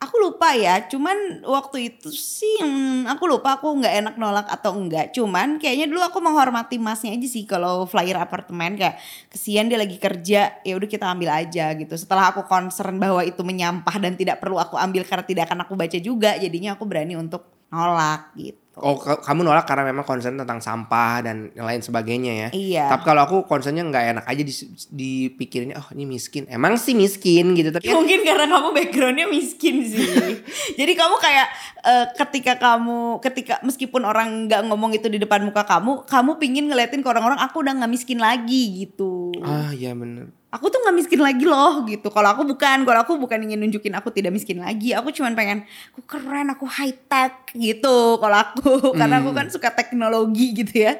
Aku 0.00 0.16
lupa 0.16 0.56
ya, 0.56 0.88
cuman 0.88 1.44
waktu 1.44 1.92
itu 1.92 2.08
sih 2.08 2.56
hmm, 2.64 3.04
aku 3.04 3.28
lupa 3.28 3.60
aku 3.60 3.68
nggak 3.84 3.94
enak 4.00 4.14
nolak 4.16 4.48
atau 4.48 4.72
enggak. 4.72 5.12
Cuman 5.12 5.60
kayaknya 5.60 5.92
dulu 5.92 6.00
aku 6.00 6.24
menghormati 6.24 6.80
masnya 6.80 7.12
aja 7.12 7.28
sih 7.28 7.44
kalau 7.44 7.84
flyer 7.84 8.16
apartemen 8.16 8.80
kayak 8.80 8.96
kesian 9.28 9.68
dia 9.68 9.76
lagi 9.76 10.00
kerja, 10.00 10.56
ya 10.64 10.72
udah 10.72 10.88
kita 10.88 11.04
ambil 11.04 11.28
aja 11.36 11.76
gitu. 11.76 11.92
Setelah 12.00 12.32
aku 12.32 12.48
concern 12.48 12.96
bahwa 12.96 13.20
itu 13.20 13.44
menyampah 13.44 14.00
dan 14.00 14.16
tidak 14.16 14.40
perlu 14.40 14.56
aku 14.56 14.80
ambil 14.80 15.04
karena 15.04 15.24
tidak 15.28 15.52
akan 15.52 15.68
aku 15.68 15.76
baca 15.76 15.98
juga, 16.00 16.30
jadinya 16.40 16.80
aku 16.80 16.88
berani 16.88 17.20
untuk 17.20 17.44
nolak 17.68 18.32
gitu. 18.40 18.69
Oh 18.80 18.96
ka- 18.96 19.20
kamu 19.20 19.40
nolak 19.42 19.64
karena 19.64 19.84
memang 19.84 20.02
concern 20.02 20.34
tentang 20.34 20.58
sampah 20.58 21.20
dan 21.20 21.36
lain 21.50 21.80
sebagainya 21.80 22.32
ya 22.34 22.48
Iya. 22.50 22.84
tapi 22.88 23.02
kalau 23.04 23.22
aku 23.22 23.36
concernnya 23.44 23.80
nggak 23.82 24.04
enak 24.10 24.24
aja 24.24 24.42
dipikirinnya 24.90 25.76
oh 25.76 25.88
ini 25.92 26.04
miskin 26.04 26.44
emang 26.46 26.74
sih 26.74 26.92
miskin 26.92 27.52
gitu 27.52 27.70
tapi 27.70 27.86
Mungkin 27.92 28.20
karena 28.22 28.46
kamu 28.48 28.68
backgroundnya 28.72 29.26
miskin 29.26 29.84
sih. 29.84 30.02
Jadi 30.80 30.92
kamu 30.92 31.14
kayak 31.16 31.46
eh, 31.80 32.06
ketika 32.16 32.52
kamu 32.56 32.98
ketika 33.20 33.60
meskipun 33.60 34.02
orang 34.02 34.46
nggak 34.46 34.64
ngomong 34.64 34.90
itu 34.90 35.06
di 35.06 35.16
depan 35.16 35.42
muka 35.42 35.62
kamu, 35.62 36.04
kamu 36.04 36.30
pingin 36.36 36.64
ngeliatin 36.66 37.00
ke 37.00 37.08
orang-orang 37.08 37.38
aku 37.38 37.60
udah 37.60 37.76
nggak 37.76 37.90
miskin 37.90 38.18
lagi 38.18 38.82
gitu. 38.82 39.30
ah 39.40 39.70
ya 39.70 39.92
bener 39.92 40.32
Aku 40.50 40.66
tuh 40.66 40.82
nggak 40.82 40.96
miskin 40.98 41.20
lagi 41.22 41.46
loh 41.46 41.86
gitu. 41.86 42.10
Kalau 42.10 42.34
aku 42.34 42.42
bukan, 42.42 42.82
kalau 42.82 43.00
aku 43.06 43.14
bukan 43.22 43.38
ingin 43.46 43.62
nunjukin 43.62 43.94
aku 43.94 44.10
tidak 44.10 44.34
miskin 44.34 44.58
lagi. 44.58 44.90
Aku 44.98 45.14
cuman 45.14 45.38
pengen 45.38 45.62
aku 45.94 46.02
keren, 46.02 46.50
aku 46.50 46.66
high 46.66 46.94
tech 47.06 47.54
gitu. 47.54 48.18
Kalau 48.18 48.36
aku 48.36 48.70
karena 48.98 49.22
aku 49.22 49.30
kan 49.30 49.46
suka 49.46 49.70
teknologi 49.70 50.50
gitu 50.50 50.90
ya. 50.90 50.98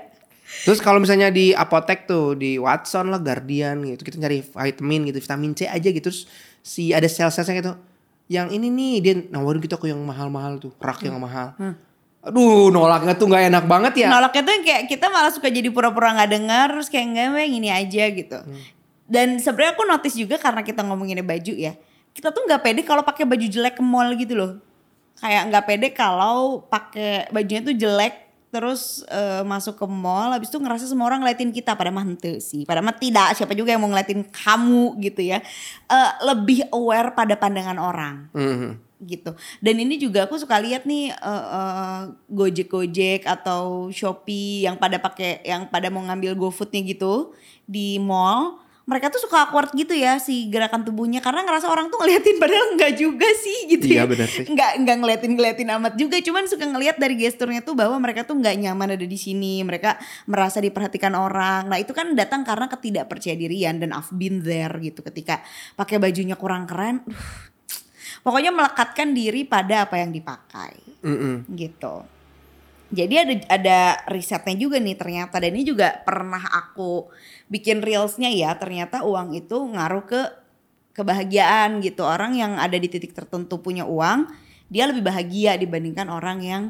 Terus 0.67 0.83
kalau 0.83 0.99
misalnya 0.99 1.31
di 1.31 1.55
apotek 1.55 2.11
tuh 2.11 2.35
di 2.35 2.59
Watson 2.59 3.11
lah 3.11 3.23
Guardian 3.23 3.87
gitu 3.87 4.03
kita 4.03 4.19
nyari 4.19 4.43
vitamin 4.43 5.07
gitu 5.07 5.23
vitamin 5.23 5.55
C 5.55 5.71
aja 5.71 5.89
gitu 5.95 6.11
terus 6.11 6.27
si 6.59 6.91
ada 6.91 7.07
sales 7.07 7.39
salesnya 7.39 7.63
gitu 7.63 7.73
yang 8.27 8.51
ini 8.51 8.67
nih 8.67 8.95
dia 8.99 9.15
nawarin 9.31 9.63
kita 9.63 9.79
ke 9.79 9.95
yang 9.95 10.03
mahal-mahal 10.03 10.59
tuh 10.59 10.75
rak 10.83 11.07
yang 11.07 11.23
mahal 11.23 11.55
Aduh, 12.21 12.69
nolaknya 12.69 13.17
tuh 13.17 13.33
nggak 13.33 13.49
enak 13.49 13.65
banget 13.65 14.05
ya. 14.05 14.09
Nolaknya 14.13 14.45
tuh 14.45 14.53
yang 14.53 14.65
kayak 14.69 14.83
kita 14.93 15.09
malah 15.09 15.33
suka 15.33 15.49
jadi 15.49 15.73
pura-pura 15.73 16.13
nggak 16.13 16.29
dengar 16.29 16.69
terus 16.69 16.93
kayak 16.93 17.07
enggak 17.17 17.27
Weh, 17.33 17.49
gini 17.49 17.69
aja 17.73 18.05
gitu. 18.13 18.39
Hmm. 18.45 18.61
Dan 19.11 19.43
sebenarnya 19.43 19.75
aku 19.75 19.83
notice 19.83 20.15
juga 20.15 20.39
karena 20.39 20.63
kita 20.63 20.87
ngomonginnya 20.87 21.27
baju 21.27 21.55
ya. 21.59 21.75
Kita 22.15 22.31
tuh 22.31 22.47
nggak 22.47 22.63
pede 22.63 22.81
kalau 22.87 23.03
pakai 23.03 23.27
baju 23.27 23.43
jelek 23.43 23.75
ke 23.79 23.83
mall 23.83 24.15
gitu 24.15 24.39
loh. 24.39 24.53
Kayak 25.19 25.51
nggak 25.51 25.65
pede 25.67 25.89
kalau 25.91 26.63
pakai 26.71 27.27
bajunya 27.35 27.63
tuh 27.67 27.75
jelek 27.75 28.31
terus 28.51 29.07
eh, 29.07 29.47
masuk 29.47 29.79
ke 29.79 29.87
mall 29.87 30.35
habis 30.35 30.51
itu 30.51 30.59
ngerasa 30.59 30.83
semua 30.91 31.07
orang 31.07 31.23
ngeliatin 31.23 31.55
kita 31.55 31.79
pada 31.79 31.95
mah 31.95 32.03
sih 32.43 32.67
pada 32.67 32.83
mah 32.83 32.99
tidak 32.99 33.39
siapa 33.39 33.55
juga 33.55 33.71
yang 33.71 33.79
mau 33.79 33.87
ngeliatin 33.87 34.27
kamu 34.27 34.99
gitu 35.07 35.23
ya 35.23 35.39
Eh, 35.87 36.11
lebih 36.27 36.67
aware 36.75 37.15
pada 37.15 37.39
pandangan 37.39 37.79
orang 37.79 38.27
Mhm. 38.35 38.71
gitu. 39.07 39.33
Dan 39.63 39.79
ini 39.79 40.03
juga 40.03 40.27
aku 40.27 40.35
suka 40.35 40.59
lihat 40.59 40.83
nih 40.83 41.15
eh, 41.15 41.45
eh, 41.55 42.01
Gojek-Gojek 42.27 43.23
atau 43.25 43.87
Shopee 43.95 44.67
yang 44.67 44.75
pada 44.83 44.99
pakai 44.99 45.47
yang 45.47 45.71
pada 45.71 45.87
mau 45.87 46.03
ngambil 46.03 46.35
GoFoodnya 46.35 46.83
gitu 46.83 47.31
di 47.71 48.03
mall. 48.03 48.59
Mereka 48.89 49.13
tuh 49.13 49.23
suka 49.23 49.47
awkward 49.47 49.71
gitu 49.73 49.93
ya 49.95 50.17
si 50.19 50.49
gerakan 50.51 50.83
tubuhnya 50.83 51.21
karena 51.21 51.47
ngerasa 51.47 51.69
orang 51.71 51.93
tuh 51.93 52.01
ngeliatin 52.01 52.37
padahal 52.43 52.75
enggak 52.75 52.99
juga 52.99 53.29
sih 53.39 53.71
gitu 53.71 53.87
Iya, 53.87 54.03
ya. 54.03 54.11
benar 54.11 54.27
sih. 54.27 54.45
Enggak 54.49 54.71
enggak 54.83 54.97
ngeliatin-ngeliatin 55.05 55.69
amat 55.79 55.95
juga 55.95 56.17
cuman 56.19 56.45
suka 56.51 56.65
ngelihat 56.67 56.97
dari 56.99 57.15
gesturnya 57.15 57.63
tuh 57.63 57.79
bahwa 57.79 57.97
mereka 58.03 58.27
tuh 58.27 58.35
nggak 58.41 58.57
nyaman 58.57 58.99
ada 58.99 59.07
di 59.07 59.19
sini. 59.21 59.63
Mereka 59.63 60.01
merasa 60.27 60.59
diperhatikan 60.59 61.15
orang. 61.15 61.71
Nah, 61.71 61.79
itu 61.79 61.95
kan 61.95 62.19
datang 62.19 62.43
karena 62.43 62.67
ketidakpercaya 62.67 63.39
dirian 63.39 63.79
dan 63.79 63.95
I've 63.95 64.11
been 64.11 64.43
there 64.43 64.75
gitu 64.83 65.07
ketika 65.07 65.39
pakai 65.79 66.03
bajunya 66.03 66.35
kurang 66.35 66.67
keren. 66.67 67.05
uh, 67.07 67.49
Pokoknya 68.21 68.53
melekatkan 68.53 69.17
diri 69.17 69.49
pada 69.49 69.89
apa 69.89 69.97
yang 69.97 70.13
dipakai 70.13 70.77
Mm-mm. 71.01 71.49
gitu. 71.57 72.05
Jadi 72.91 73.15
ada 73.15 73.35
ada 73.47 73.79
risetnya 74.11 74.59
juga 74.59 74.83
nih 74.83 74.99
ternyata 74.99 75.39
dan 75.39 75.55
ini 75.55 75.63
juga 75.63 76.03
pernah 76.03 76.43
aku 76.43 77.07
bikin 77.47 77.87
reelsnya 77.87 78.31
ya 78.35 78.59
ternyata 78.59 79.07
uang 79.07 79.39
itu 79.39 79.55
ngaruh 79.55 80.05
ke 80.11 80.23
kebahagiaan 80.95 81.79
gitu 81.87 82.03
orang 82.03 82.35
yang 82.35 82.59
ada 82.59 82.75
di 82.75 82.91
titik 82.91 83.15
tertentu 83.15 83.63
punya 83.63 83.87
uang 83.87 84.27
dia 84.67 84.91
lebih 84.91 85.07
bahagia 85.07 85.55
dibandingkan 85.55 86.11
orang 86.11 86.43
yang 86.43 86.63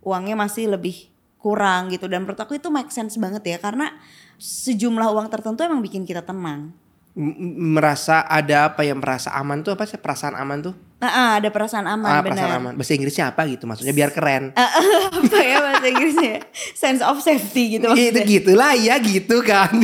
uangnya 0.00 0.36
masih 0.36 0.72
lebih 0.72 1.12
kurang 1.40 1.90
gitu 1.90 2.06
dan 2.06 2.22
menurut 2.22 2.38
aku 2.38 2.56
itu 2.56 2.72
make 2.72 2.88
sense 2.88 3.18
banget 3.18 3.42
ya 3.44 3.58
karena 3.58 3.92
sejumlah 4.38 5.08
uang 5.10 5.28
tertentu 5.30 5.62
emang 5.66 5.82
bikin 5.82 6.06
kita 6.06 6.22
tenang. 6.22 6.70
Merasa 7.14 8.24
ada 8.24 8.72
apa 8.72 8.86
yang 8.86 9.02
merasa 9.02 9.30
aman 9.36 9.60
tuh 9.60 9.76
apa 9.76 9.84
sih 9.84 10.00
perasaan 10.00 10.38
aman 10.38 10.72
tuh? 10.72 10.74
Ah, 11.02 11.36
ada 11.36 11.50
perasaan 11.50 11.82
aman 11.84 12.06
ah, 12.06 12.22
benar. 12.22 12.38
perasaan 12.38 12.52
aman. 12.56 12.72
Bahasa 12.78 12.94
Inggrisnya 12.94 13.24
apa 13.28 13.42
gitu 13.44 13.66
maksudnya 13.66 13.90
biar 13.90 14.10
keren. 14.10 14.54
apa 15.18 15.38
ya 15.38 15.58
bahasa 15.58 15.86
Inggrisnya? 15.86 16.46
Sense 16.72 17.02
of 17.02 17.18
safety 17.18 17.76
gitu 17.76 17.90
Gitu 17.90 18.14
maksudnya. 18.14 18.24
gitulah 18.24 18.72
ya 18.72 18.94
gitu 18.96 19.42
kan. 19.42 19.74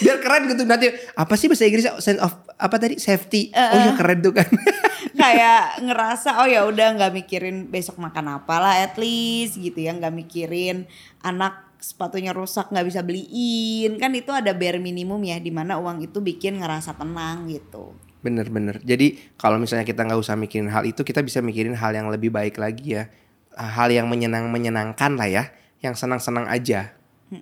biar 0.00 0.16
keren 0.18 0.48
gitu 0.48 0.64
nanti 0.64 0.88
apa 1.12 1.36
sih 1.36 1.44
bahasa 1.44 1.68
Inggrisnya 1.68 1.92
sense 2.00 2.16
of 2.18 2.32
apa 2.56 2.76
tadi 2.76 2.96
safety. 2.96 3.52
Oh 3.52 3.76
ya 3.78 3.92
keren 3.94 4.18
tuh 4.20 4.32
kan. 4.32 4.48
kayak 5.20 5.84
ngerasa 5.84 6.40
oh 6.40 6.48
ya 6.48 6.64
udah 6.64 6.96
nggak 6.96 7.12
mikirin 7.14 7.68
besok 7.68 8.00
makan 8.00 8.40
apa 8.40 8.56
lah 8.56 8.74
at 8.80 8.96
least 8.96 9.60
gitu 9.60 9.76
ya 9.76 9.92
nggak 9.92 10.16
mikirin 10.16 10.88
anak 11.20 11.68
sepatunya 11.76 12.32
rusak 12.32 12.68
nggak 12.68 12.88
bisa 12.88 13.00
beliin 13.00 13.96
kan 13.96 14.12
itu 14.12 14.32
ada 14.32 14.52
bare 14.52 14.76
minimum 14.76 15.20
ya 15.20 15.36
di 15.36 15.48
mana 15.48 15.76
uang 15.76 16.00
itu 16.00 16.20
bikin 16.20 16.60
ngerasa 16.60 16.96
tenang 16.96 17.48
gitu 17.48 17.92
Bener-bener. 18.20 18.80
Jadi 18.84 19.16
kalau 19.40 19.56
misalnya 19.56 19.88
kita 19.88 20.04
nggak 20.04 20.20
usah 20.20 20.36
mikirin 20.36 20.68
hal 20.68 20.84
itu, 20.84 21.00
kita 21.00 21.24
bisa 21.24 21.40
mikirin 21.40 21.72
hal 21.72 21.96
yang 21.96 22.12
lebih 22.12 22.28
baik 22.28 22.60
lagi 22.60 23.00
ya. 23.00 23.08
Hal 23.56 23.88
yang 23.90 24.06
menyenang 24.06 24.52
menyenangkan 24.52 25.16
lah 25.16 25.28
ya, 25.28 25.44
yang 25.80 25.96
senang-senang 25.96 26.46
aja. 26.46 26.92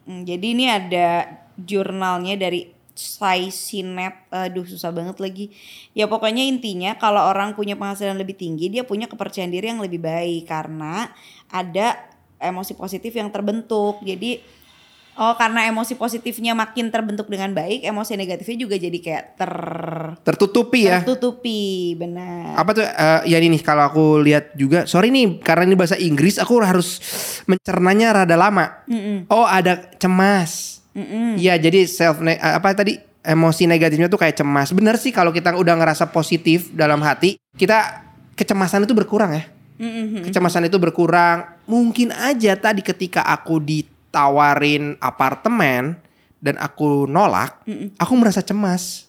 Jadi 0.06 0.47
ini 0.54 0.68
ada 0.68 1.26
jurnalnya 1.58 2.38
dari 2.38 2.78
Sinet, 2.99 4.26
aduh 4.35 4.66
susah 4.66 4.90
banget 4.90 5.23
lagi. 5.23 5.54
Ya 5.94 6.11
pokoknya 6.11 6.42
intinya 6.42 6.99
kalau 6.99 7.30
orang 7.30 7.54
punya 7.54 7.78
penghasilan 7.78 8.18
lebih 8.18 8.35
tinggi, 8.35 8.66
dia 8.66 8.82
punya 8.82 9.06
kepercayaan 9.06 9.54
diri 9.54 9.70
yang 9.70 9.78
lebih 9.78 10.02
baik 10.02 10.50
karena 10.50 11.06
ada 11.47 11.94
emosi 12.42 12.75
positif 12.75 13.14
yang 13.14 13.30
terbentuk. 13.30 14.02
Jadi 14.02 14.42
oh 15.19 15.35
karena 15.35 15.67
emosi 15.67 15.99
positifnya 15.99 16.55
makin 16.55 16.95
terbentuk 16.95 17.27
dengan 17.27 17.51
baik, 17.51 17.83
emosi 17.83 18.15
negatifnya 18.15 18.57
juga 18.57 18.79
jadi 18.79 18.99
kayak 19.03 19.25
ter 19.35 19.53
Tertutupi 20.23 20.87
ya. 20.87 21.03
tertutupi, 21.03 21.93
benar. 21.99 22.55
Apa 22.55 22.71
tuh 22.73 22.87
eh, 22.87 23.21
ya 23.27 23.37
ini 23.43 23.59
nih 23.59 23.63
kalau 23.67 23.85
aku 23.91 24.05
lihat 24.23 24.55
juga, 24.55 24.87
sorry 24.87 25.11
nih 25.11 25.43
karena 25.43 25.67
ini 25.69 25.75
bahasa 25.75 25.99
Inggris, 25.99 26.39
aku 26.39 26.63
harus 26.63 27.03
mencernanya 27.45 28.23
rada 28.25 28.39
lama. 28.39 28.87
Mm-mm. 28.87 29.27
Oh 29.29 29.45
ada 29.45 29.91
cemas. 29.99 30.81
Iya 31.39 31.55
jadi 31.59 31.87
self 31.87 32.19
ne- 32.23 32.39
eh, 32.39 32.55
apa 32.59 32.75
tadi 32.75 32.99
emosi 33.23 33.67
negatifnya 33.67 34.11
tuh 34.11 34.19
kayak 34.19 34.39
cemas. 34.39 34.71
Bener 34.75 34.99
sih 34.99 35.11
kalau 35.11 35.31
kita 35.31 35.55
udah 35.55 35.75
ngerasa 35.79 36.11
positif 36.11 36.71
dalam 36.75 36.99
hati, 37.03 37.39
kita 37.55 38.07
kecemasan 38.35 38.87
itu 38.87 38.95
berkurang 38.95 39.35
ya. 39.35 39.45
Mm-mm. 39.79 40.27
Kecemasan 40.27 40.67
itu 40.67 40.79
berkurang. 40.83 41.47
Mungkin 41.71 42.11
aja 42.11 42.59
tadi 42.59 42.83
ketika 42.83 43.23
aku 43.23 43.63
ditawarin 44.09 44.97
apartemen 45.05 46.00
dan 46.41 46.57
aku 46.57 47.05
nolak, 47.05 47.61
aku 48.00 48.12
merasa 48.17 48.41
cemas. 48.41 49.05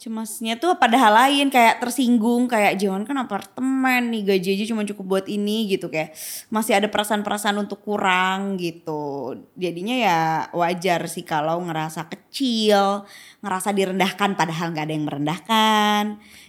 Cemasnya 0.00 0.60
tuh 0.60 0.76
pada 0.76 1.00
hal 1.00 1.16
lain 1.16 1.48
kayak 1.48 1.80
tersinggung 1.80 2.44
kayak 2.44 2.76
jangan 2.76 3.08
kan 3.08 3.16
apartemen 3.24 4.12
nih 4.12 4.36
gaji 4.36 4.48
aja 4.52 4.64
cuma 4.68 4.84
cukup 4.84 5.04
buat 5.16 5.26
ini 5.32 5.64
gitu 5.64 5.88
kayak 5.88 6.12
masih 6.52 6.76
ada 6.76 6.92
perasaan-perasaan 6.92 7.56
untuk 7.56 7.80
kurang 7.80 8.60
gitu. 8.60 9.32
Jadinya 9.56 9.96
ya 9.96 10.20
wajar 10.52 11.08
sih 11.08 11.24
kalau 11.24 11.56
ngerasa 11.64 12.04
kecil, 12.12 13.08
ngerasa 13.40 13.72
direndahkan 13.72 14.36
padahal 14.36 14.76
nggak 14.76 14.84
ada 14.84 14.92
yang 14.92 15.06
merendahkan. 15.08 16.02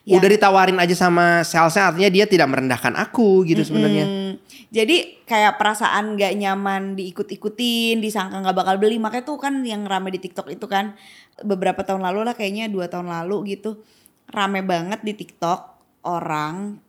Ya, 0.04 0.20
Udah 0.20 0.30
ditawarin 0.36 0.80
aja 0.80 0.96
sama 0.96 1.48
salesnya 1.48 1.96
artinya 1.96 2.12
dia 2.12 2.27
tidak 2.27 2.51
merendahkan 2.51 2.92
aku 2.96 3.48
gitu 3.48 3.63
sebenarnya. 3.63 4.36
Jadi 4.74 5.24
kayak 5.24 5.55
perasaan 5.55 6.19
gak 6.19 6.33
nyaman 6.35 7.00
diikut-ikutin, 7.00 8.01
disangka 8.03 8.41
nggak 8.41 8.57
bakal 8.57 8.75
beli, 8.81 9.00
makanya 9.00 9.25
tuh 9.27 9.38
kan 9.39 9.63
yang 9.63 9.88
rame 9.88 10.12
di 10.12 10.19
TikTok 10.19 10.51
itu 10.51 10.65
kan 10.67 10.97
beberapa 11.43 11.83
tahun 11.83 12.03
lalu 12.03 12.27
lah 12.27 12.35
kayaknya 12.35 12.71
dua 12.71 12.88
tahun 12.88 13.12
lalu 13.12 13.55
gitu 13.57 13.83
rame 14.31 14.65
banget 14.65 15.05
di 15.05 15.13
TikTok 15.13 15.59
orang 16.07 16.79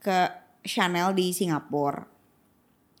ke 0.00 0.18
Chanel 0.64 1.14
di 1.14 1.30
Singapura. 1.30 2.02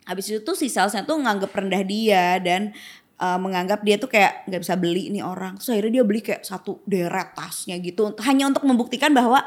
Habis 0.08 0.32
itu 0.32 0.40
tuh 0.42 0.56
si 0.56 0.66
salesnya 0.66 1.06
tuh 1.06 1.20
nganggep 1.20 1.52
rendah 1.52 1.82
dia 1.86 2.40
dan 2.42 2.74
uh, 3.20 3.38
menganggap 3.38 3.84
dia 3.84 4.00
tuh 4.00 4.10
kayak 4.10 4.48
nggak 4.48 4.62
bisa 4.64 4.74
beli 4.74 5.12
nih 5.12 5.22
orang. 5.22 5.60
Terus 5.60 5.76
akhirnya 5.76 6.00
dia 6.00 6.04
beli 6.04 6.20
kayak 6.24 6.42
satu 6.42 6.82
deret 6.88 7.36
tasnya 7.36 7.78
gitu 7.78 8.16
hanya 8.24 8.50
untuk 8.50 8.64
membuktikan 8.66 9.12
bahwa 9.12 9.44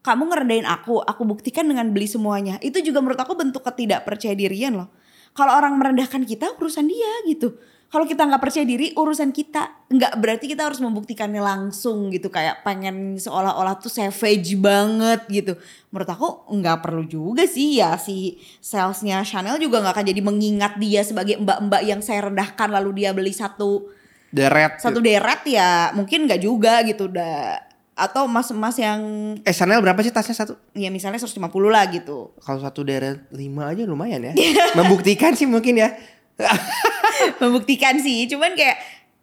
kamu 0.00 0.32
ngerendahin 0.32 0.64
aku, 0.64 1.04
aku 1.04 1.22
buktikan 1.28 1.68
dengan 1.68 1.92
beli 1.92 2.08
semuanya. 2.08 2.56
Itu 2.64 2.80
juga 2.80 3.04
menurut 3.04 3.20
aku 3.20 3.36
bentuk 3.36 3.60
ketidakpercaya 3.68 4.32
dirian 4.32 4.80
loh. 4.80 4.88
Kalau 5.36 5.52
orang 5.54 5.76
merendahkan 5.76 6.24
kita 6.24 6.56
urusan 6.56 6.88
dia 6.88 7.12
gitu. 7.28 7.54
Kalau 7.90 8.06
kita 8.06 8.22
nggak 8.22 8.38
percaya 8.38 8.62
diri 8.62 8.94
urusan 8.94 9.34
kita. 9.34 9.90
Nggak 9.90 10.12
berarti 10.22 10.46
kita 10.46 10.62
harus 10.70 10.78
membuktikannya 10.78 11.42
langsung 11.42 12.08
gitu. 12.14 12.30
Kayak 12.30 12.62
pengen 12.62 13.18
seolah-olah 13.18 13.82
tuh 13.82 13.90
savage 13.90 14.54
banget 14.56 15.26
gitu. 15.26 15.52
Menurut 15.90 16.08
aku 16.08 16.28
nggak 16.54 16.86
perlu 16.86 17.04
juga 17.04 17.44
sih 17.50 17.82
ya 17.82 17.98
si 17.98 18.38
salesnya 18.62 19.26
Chanel 19.26 19.58
juga 19.58 19.82
nggak 19.82 19.94
akan 20.00 20.06
jadi 20.06 20.22
mengingat 20.22 20.72
dia 20.78 21.02
sebagai 21.02 21.38
mbak-mbak 21.42 21.82
yang 21.82 22.00
saya 22.00 22.30
rendahkan 22.30 22.70
lalu 22.70 23.04
dia 23.04 23.10
beli 23.10 23.34
satu 23.34 23.90
Deret. 24.30 24.78
satu 24.78 25.02
deret 25.02 25.42
ya 25.42 25.90
mungkin 25.90 26.30
nggak 26.30 26.38
juga 26.38 26.86
gitu 26.86 27.10
udah 27.10 27.69
atau 28.00 28.24
mas-mas 28.24 28.74
yang 28.74 29.00
Eh 29.40 29.50
Chanel 29.50 29.78
berapa 29.78 29.98
sih 29.98 30.08
tasnya 30.08 30.34
satu? 30.34 30.56
ya 30.72 30.88
misalnya 30.88 31.16
150 31.16 31.36
lah 31.66 31.84
gitu. 31.86 32.32
Kalau 32.36 32.58
satu 32.58 32.80
deret 32.80 33.28
lima 33.30 33.68
aja 33.68 33.84
lumayan 33.84 34.20
ya. 34.22 34.34
Membuktikan 34.78 35.32
sih 35.32 35.44
mungkin 35.44 35.76
ya. 35.76 35.92
Membuktikan 37.38 37.96
sih, 37.96 38.24
cuman 38.26 38.52
kayak 38.52 38.76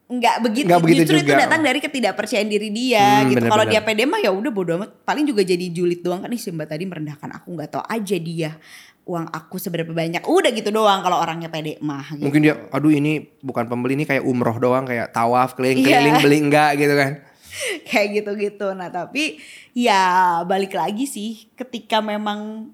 nggak 0.07 0.35
begitu. 0.39 0.67
Nggak 0.67 0.81
begitu 0.81 1.01
Justru 1.03 1.17
itu 1.19 1.27
juga. 1.27 1.43
datang 1.43 1.61
dari 1.61 1.79
ketidakpercayaan 1.79 2.47
diri 2.47 2.69
dia 2.69 3.21
Hmm, 3.21 3.29
gitu. 3.29 3.43
Kalau 3.43 3.65
dia 3.65 3.81
pede 3.81 4.05
mah 4.05 4.17
ya 4.17 4.29
udah 4.29 4.49
bodo 4.49 4.71
amat. 4.77 5.03
Paling 5.03 5.25
juga 5.25 5.41
jadi 5.41 5.65
julid 5.67 5.99
doang 5.99 6.21
kan 6.21 6.29
nih 6.29 6.37
si 6.37 6.47
Mbak 6.47 6.67
tadi 6.67 6.85
merendahkan 6.85 7.29
aku 7.33 7.47
nggak 7.51 7.69
tahu 7.69 7.83
aja 7.83 8.17
dia 8.17 8.51
uang 9.03 9.27
aku 9.27 9.55
seberapa 9.57 9.89
banyak. 9.89 10.23
Udah 10.23 10.51
gitu 10.51 10.69
doang 10.69 10.99
kalau 10.99 11.17
orangnya 11.17 11.47
pede 11.47 11.75
mah 11.79 12.07
gitu. 12.09 12.23
Mungkin 12.23 12.39
dia 12.41 12.55
aduh 12.69 12.87
ini 12.89 13.19
bukan 13.39 13.65
pembeli 13.65 13.95
ini 13.95 14.05
kayak 14.05 14.23
umroh 14.23 14.55
doang 14.55 14.83
kayak 14.83 15.11
tawaf 15.11 15.55
keliling-keliling 15.55 16.15
Iya. 16.15 16.23
beli 16.23 16.37
enggak 16.39 16.71
gitu 16.77 16.93
kan. 16.93 17.11
kayak 17.89 18.21
gitu-gitu. 18.21 18.73
Nah 18.73 18.87
tapi 18.87 19.37
ya 19.71 20.01
balik 20.43 20.73
lagi 20.73 21.05
sih 21.05 21.49
ketika 21.53 21.99
memang 21.99 22.71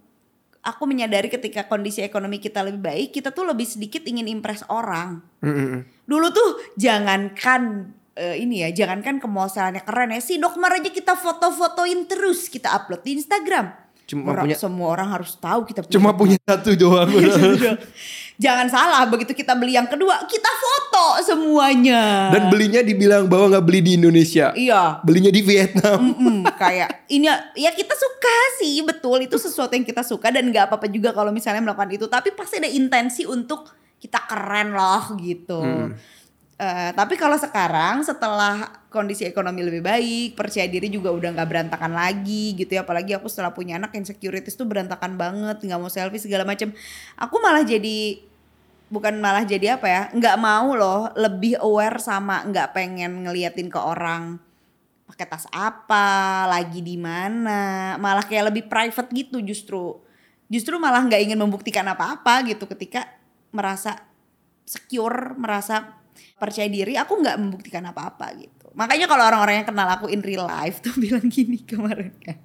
aku 0.63 0.83
menyadari 0.87 1.27
ketika 1.27 1.67
kondisi 1.67 1.99
ekonomi 1.99 2.39
kita 2.39 2.63
lebih 2.63 2.79
baik, 2.79 3.09
kita 3.11 3.35
tuh 3.35 3.43
lebih 3.43 3.67
sedikit 3.67 4.03
ingin 4.07 4.31
impress 4.31 4.63
orang. 4.71 5.19
Mm-mm. 5.43 5.83
Dulu 6.07 6.27
tuh 6.31 6.49
jangankan 6.79 7.91
eh, 8.15 8.39
ini 8.39 8.63
ya, 8.63 8.69
jangankan 8.71 9.19
ke 9.19 9.27
mall 9.27 9.51
keren 9.51 10.15
ya. 10.15 10.21
Si 10.23 10.39
Dokmar 10.39 10.79
aja 10.79 10.89
kita 10.89 11.19
foto-fotoin 11.19 12.07
terus, 12.07 12.47
kita 12.47 12.71
upload 12.71 13.03
di 13.03 13.19
Instagram. 13.19 13.73
Cuma 14.03 14.35
Orang- 14.35 14.51
punya- 14.51 14.59
semua 14.59 14.87
orang 14.91 15.09
harus 15.15 15.35
tahu 15.39 15.63
kita 15.63 15.83
punya 15.83 15.93
Cuma 15.95 16.11
punya 16.15 16.37
satu 16.43 16.75
doang. 16.75 17.07
Jangan 18.43 18.67
salah, 18.67 19.07
begitu 19.07 19.31
kita 19.31 19.55
beli 19.55 19.79
yang 19.79 19.87
kedua, 19.87 20.27
kita 20.27 20.51
foto 20.51 21.23
semuanya. 21.23 22.27
Dan 22.35 22.51
belinya 22.51 22.83
dibilang 22.83 23.31
bahwa 23.31 23.55
nggak 23.55 23.63
beli 23.63 23.79
di 23.79 23.91
Indonesia. 23.95 24.51
Iya. 24.51 24.99
Belinya 24.99 25.31
di 25.31 25.39
Vietnam. 25.39 26.11
Mm-mm, 26.11 26.43
kayak 26.61 27.07
ini 27.07 27.31
ya 27.55 27.71
kita 27.71 27.95
suka 27.95 28.35
sih 28.59 28.83
betul 28.83 29.23
itu 29.23 29.39
sesuatu 29.39 29.71
yang 29.71 29.87
kita 29.87 30.03
suka 30.03 30.27
dan 30.27 30.51
nggak 30.51 30.67
apa-apa 30.67 30.91
juga 30.91 31.15
kalau 31.15 31.31
misalnya 31.31 31.63
melakukan 31.63 31.95
itu 31.95 32.11
tapi 32.11 32.35
pasti 32.35 32.59
ada 32.59 32.67
intensi 32.67 33.23
untuk 33.23 33.71
kita 34.03 34.19
keren 34.27 34.75
loh 34.75 35.15
gitu. 35.23 35.63
Eh, 36.53 36.91
tapi 36.93 37.17
kalau 37.17 37.35
sekarang 37.35 38.05
setelah 38.05 38.85
kondisi 38.93 39.25
ekonomi 39.25 39.65
lebih 39.65 39.81
baik, 39.81 40.37
percaya 40.37 40.69
diri 40.69 40.85
juga 40.87 41.09
udah 41.09 41.33
nggak 41.33 41.49
berantakan 41.49 41.91
lagi 41.91 42.53
gitu 42.53 42.77
ya. 42.77 42.85
Apalagi 42.85 43.17
aku 43.17 43.25
setelah 43.27 43.51
punya 43.51 43.81
anak 43.81 43.95
insecurities 43.97 44.53
tuh 44.53 44.69
berantakan 44.69 45.17
banget, 45.17 45.59
nggak 45.59 45.79
mau 45.81 45.89
selfie 45.89 46.21
segala 46.21 46.45
macam. 46.45 46.69
Aku 47.17 47.41
malah 47.41 47.65
jadi 47.65 48.21
bukan 48.93 49.17
malah 49.17 49.41
jadi 49.41 49.81
apa 49.81 49.87
ya? 49.89 50.01
Nggak 50.13 50.37
mau 50.37 50.77
loh 50.77 51.09
lebih 51.17 51.57
aware 51.57 51.97
sama 51.97 52.45
nggak 52.45 52.77
pengen 52.77 53.25
ngeliatin 53.25 53.73
ke 53.73 53.81
orang 53.81 54.37
pakai 55.13 55.29
tas 55.29 55.45
apa, 55.53 56.49
lagi 56.49 56.81
di 56.81 56.97
mana, 56.97 57.93
malah 58.01 58.25
kayak 58.25 58.49
lebih 58.49 58.65
private 58.65 59.09
gitu 59.13 59.37
justru. 59.45 60.01
Justru 60.49 60.81
malah 60.81 61.05
nggak 61.05 61.21
ingin 61.21 61.37
membuktikan 61.37 61.85
apa-apa 61.85 62.41
gitu 62.49 62.65
ketika 62.65 63.05
merasa 63.53 63.97
secure, 64.65 65.37
merasa 65.37 66.01
percaya 66.41 66.65
diri, 66.65 66.97
aku 66.97 67.21
nggak 67.21 67.37
membuktikan 67.37 67.85
apa-apa 67.85 68.33
gitu. 68.41 68.73
Makanya 68.73 69.05
kalau 69.05 69.23
orang-orang 69.29 69.61
yang 69.61 69.67
kenal 69.69 69.85
aku 69.85 70.09
in 70.09 70.25
real 70.25 70.49
life 70.49 70.81
tuh 70.81 70.97
bilang 71.03 71.29
gini 71.29 71.61
kemarin 71.61 72.13
kan. 72.17 72.37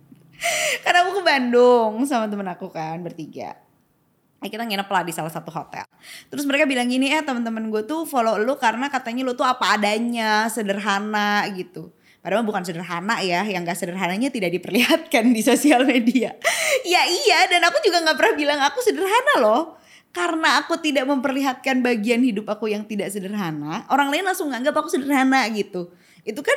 Karena 0.85 1.09
aku 1.09 1.19
ke 1.19 1.23
Bandung 1.25 2.05
sama 2.05 2.28
temen 2.28 2.47
aku 2.47 2.69
kan 2.71 3.00
bertiga. 3.00 3.57
Eh, 4.38 4.47
kita 4.47 4.62
nginep 4.62 4.87
lah 4.87 5.02
di 5.02 5.11
salah 5.11 5.35
satu 5.35 5.50
hotel. 5.50 5.83
Terus 6.30 6.47
mereka 6.47 6.62
bilang 6.62 6.87
gini, 6.87 7.11
eh 7.11 7.26
teman-teman 7.26 7.66
gue 7.75 7.83
tuh 7.83 8.07
follow 8.07 8.38
lu 8.38 8.54
karena 8.54 8.87
katanya 8.87 9.26
lu 9.26 9.35
tuh 9.35 9.42
apa 9.42 9.75
adanya, 9.75 10.47
sederhana 10.47 11.42
gitu. 11.59 11.90
Padahal 12.23 12.47
bukan 12.47 12.62
sederhana 12.62 13.18
ya, 13.18 13.42
yang 13.42 13.66
gak 13.66 13.75
sederhananya 13.75 14.30
tidak 14.30 14.54
diperlihatkan 14.54 15.35
di 15.35 15.42
sosial 15.42 15.83
media. 15.83 16.38
ya 16.87 17.02
iya, 17.02 17.50
dan 17.50 17.66
aku 17.66 17.83
juga 17.83 17.99
gak 18.07 18.14
pernah 18.14 18.35
bilang 18.38 18.59
aku 18.62 18.78
sederhana 18.78 19.35
loh. 19.42 19.62
Karena 20.14 20.62
aku 20.62 20.78
tidak 20.78 21.07
memperlihatkan 21.11 21.83
bagian 21.83 22.23
hidup 22.23 22.47
aku 22.47 22.71
yang 22.71 22.87
tidak 22.87 23.11
sederhana, 23.11 23.87
orang 23.92 24.09
lain 24.09 24.25
langsung 24.25 24.50
nganggap 24.54 24.75
aku 24.75 24.88
sederhana 24.88 25.47
gitu. 25.50 25.90
Itu 26.23 26.40
kan 26.47 26.57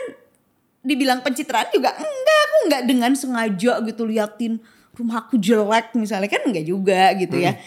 dibilang 0.81 1.21
pencitraan 1.21 1.69
juga 1.69 1.93
enggak, 1.93 2.39
aku 2.45 2.57
enggak 2.65 2.83
dengan 2.89 3.11
sengaja 3.13 3.73
gitu 3.85 4.05
liatin 4.05 4.61
rumahku 5.01 5.41
jelek 5.41 5.97
misalnya 5.97 6.29
kan 6.29 6.45
enggak 6.45 6.65
juga 6.69 7.11
gitu 7.17 7.41
ya. 7.41 7.57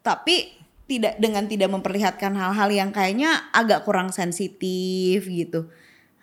Tapi 0.00 0.64
tidak 0.84 1.16
dengan 1.16 1.48
tidak 1.48 1.72
memperlihatkan 1.72 2.36
hal-hal 2.36 2.68
yang 2.68 2.90
kayaknya 2.92 3.48
agak 3.52 3.84
kurang 3.88 4.12
sensitif 4.12 5.24
gitu. 5.24 5.68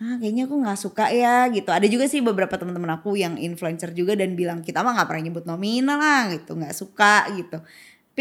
Ah, 0.02 0.18
kayaknya 0.18 0.50
aku 0.50 0.58
nggak 0.58 0.80
suka 0.82 1.14
ya 1.14 1.46
gitu. 1.54 1.70
Ada 1.70 1.86
juga 1.86 2.10
sih 2.10 2.26
beberapa 2.26 2.58
teman-teman 2.58 2.98
aku 2.98 3.14
yang 3.14 3.38
influencer 3.38 3.94
juga 3.94 4.18
dan 4.18 4.34
bilang 4.34 4.66
kita 4.66 4.82
mah 4.82 4.98
nggak 4.98 5.08
pernah 5.10 5.24
nyebut 5.30 5.46
nominal 5.46 5.98
lah 6.02 6.34
gitu, 6.34 6.58
nggak 6.58 6.74
suka 6.74 7.30
gitu. 7.38 7.62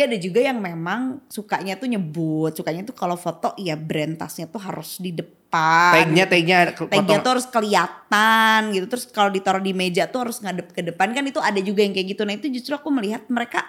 Tapi 0.01 0.17
ada 0.17 0.17
juga 0.17 0.41
yang 0.41 0.65
memang 0.65 1.29
sukanya 1.29 1.77
tuh 1.77 1.85
nyebut, 1.85 2.57
sukanya 2.57 2.89
tuh 2.89 2.97
kalau 2.97 3.21
foto 3.21 3.53
ya 3.61 3.77
brand 3.77 4.17
tasnya 4.17 4.49
tuh 4.49 4.57
harus 4.57 4.97
di 4.97 5.13
depan. 5.13 5.93
Tagnya 5.93 6.25
tagnya 6.25 6.73
Tagnya 6.73 7.21
tuh 7.21 7.37
harus 7.37 7.45
kelihatan 7.53 8.73
gitu. 8.73 8.89
Terus 8.89 9.05
kalau 9.13 9.29
ditaruh 9.29 9.61
di 9.61 9.77
meja 9.77 10.09
tuh 10.09 10.25
harus 10.25 10.41
ngadep 10.41 10.73
ke 10.73 10.81
depan 10.81 11.13
kan 11.13 11.21
itu 11.21 11.37
ada 11.37 11.61
juga 11.61 11.85
yang 11.85 11.93
kayak 11.93 12.17
gitu. 12.17 12.25
Nah 12.25 12.33
itu 12.33 12.49
justru 12.49 12.73
aku 12.73 12.89
melihat 12.89 13.29
mereka 13.29 13.61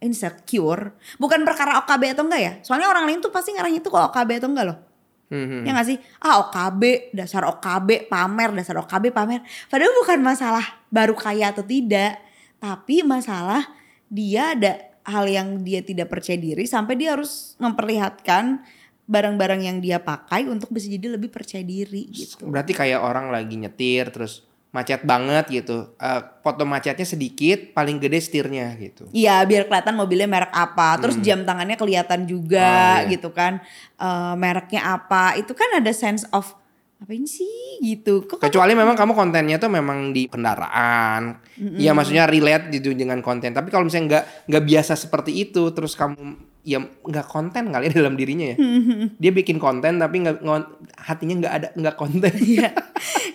insecure. 0.00 0.96
Bukan 1.20 1.44
perkara 1.44 1.76
OKB 1.84 2.16
atau 2.16 2.24
enggak 2.24 2.40
ya. 2.40 2.52
Soalnya 2.64 2.88
orang 2.88 3.04
lain 3.04 3.20
tuh 3.20 3.28
pasti 3.28 3.52
ngarahnya 3.52 3.84
tuh 3.84 3.92
ke 3.92 4.00
OKB 4.00 4.30
atau 4.40 4.48
enggak 4.48 4.66
loh. 4.72 4.78
Hmm, 5.28 5.60
Ya 5.60 5.76
gak 5.76 5.92
sih? 5.92 6.00
Ah 6.24 6.40
OKB, 6.40 7.12
dasar 7.12 7.44
OKB, 7.52 8.08
pamer, 8.08 8.56
dasar 8.56 8.80
OKB, 8.80 9.12
pamer. 9.12 9.44
Padahal 9.68 9.92
bukan 9.92 10.24
masalah 10.24 10.64
baru 10.88 11.12
kaya 11.12 11.52
atau 11.52 11.60
tidak. 11.60 12.16
Tapi 12.64 13.04
masalah 13.04 13.60
dia 14.08 14.56
ada 14.56 14.95
hal 15.06 15.24
yang 15.30 15.62
dia 15.62 15.80
tidak 15.80 16.10
percaya 16.10 16.34
diri 16.34 16.66
sampai 16.66 16.98
dia 16.98 17.14
harus 17.14 17.54
memperlihatkan 17.62 18.58
barang-barang 19.06 19.62
yang 19.62 19.78
dia 19.78 20.02
pakai 20.02 20.50
untuk 20.50 20.66
bisa 20.74 20.90
jadi 20.90 21.14
lebih 21.14 21.30
percaya 21.30 21.62
diri 21.62 22.10
gitu. 22.10 22.50
Berarti 22.50 22.74
kayak 22.74 22.98
orang 22.98 23.30
lagi 23.30 23.54
nyetir 23.54 24.10
terus 24.10 24.42
macet 24.74 25.06
banget 25.06 25.46
gitu. 25.62 25.94
Eh, 25.96 26.20
foto 26.42 26.66
macetnya 26.66 27.06
sedikit, 27.06 27.70
paling 27.72 28.02
gede 28.02 28.18
setirnya 28.20 28.74
gitu. 28.76 29.06
Iya 29.14 29.46
biar 29.46 29.70
kelihatan 29.70 29.94
mobilnya 29.94 30.28
merek 30.28 30.52
apa, 30.52 30.98
terus 31.00 31.16
jam 31.22 31.46
tangannya 31.46 31.78
kelihatan 31.78 32.26
juga 32.26 32.66
Hmm. 32.66 32.98
Oh, 32.98 33.00
iya. 33.06 33.12
gitu 33.14 33.30
kan, 33.30 33.62
Eh, 33.96 34.34
mereknya 34.36 34.92
apa, 34.92 35.38
itu 35.40 35.56
kan 35.56 35.80
ada 35.80 35.88
sense 35.96 36.28
of 36.28 36.52
apa 36.96 37.12
ini 37.12 37.28
sih 37.28 37.48
gitu. 37.84 38.24
Kok 38.24 38.40
kamu- 38.40 38.44
Kecuali 38.48 38.72
memang 38.72 38.96
kamu 38.96 39.12
kontennya 39.12 39.60
tuh 39.60 39.68
memang 39.68 40.10
di 40.10 40.26
kendaraan. 40.26 41.36
Iya 41.76 41.92
maksudnya 41.92 42.24
relate 42.24 42.72
gitu 42.72 42.96
dengan 42.96 43.20
konten. 43.20 43.52
Tapi 43.52 43.68
kalau 43.68 43.84
misalnya 43.84 44.06
nggak 44.08 44.24
nggak 44.48 44.64
biasa 44.64 44.92
seperti 44.96 45.32
itu, 45.36 45.70
terus 45.70 45.92
kamu 45.92 46.16
ya 46.66 46.82
nggak 46.82 47.30
konten 47.30 47.70
kali 47.70 47.86
ya 47.86 47.92
dalam 48.02 48.18
dirinya 48.18 48.52
ya. 48.52 48.56
Dia 49.22 49.30
bikin 49.30 49.62
konten 49.62 50.02
tapi 50.02 50.26
nggak 50.26 50.42
ngon- 50.42 50.70
hatinya 50.98 51.34
nggak 51.46 51.54
ada 51.54 51.68
nggak 51.78 51.96
konten. 51.96 52.34
Iya, 52.46 52.72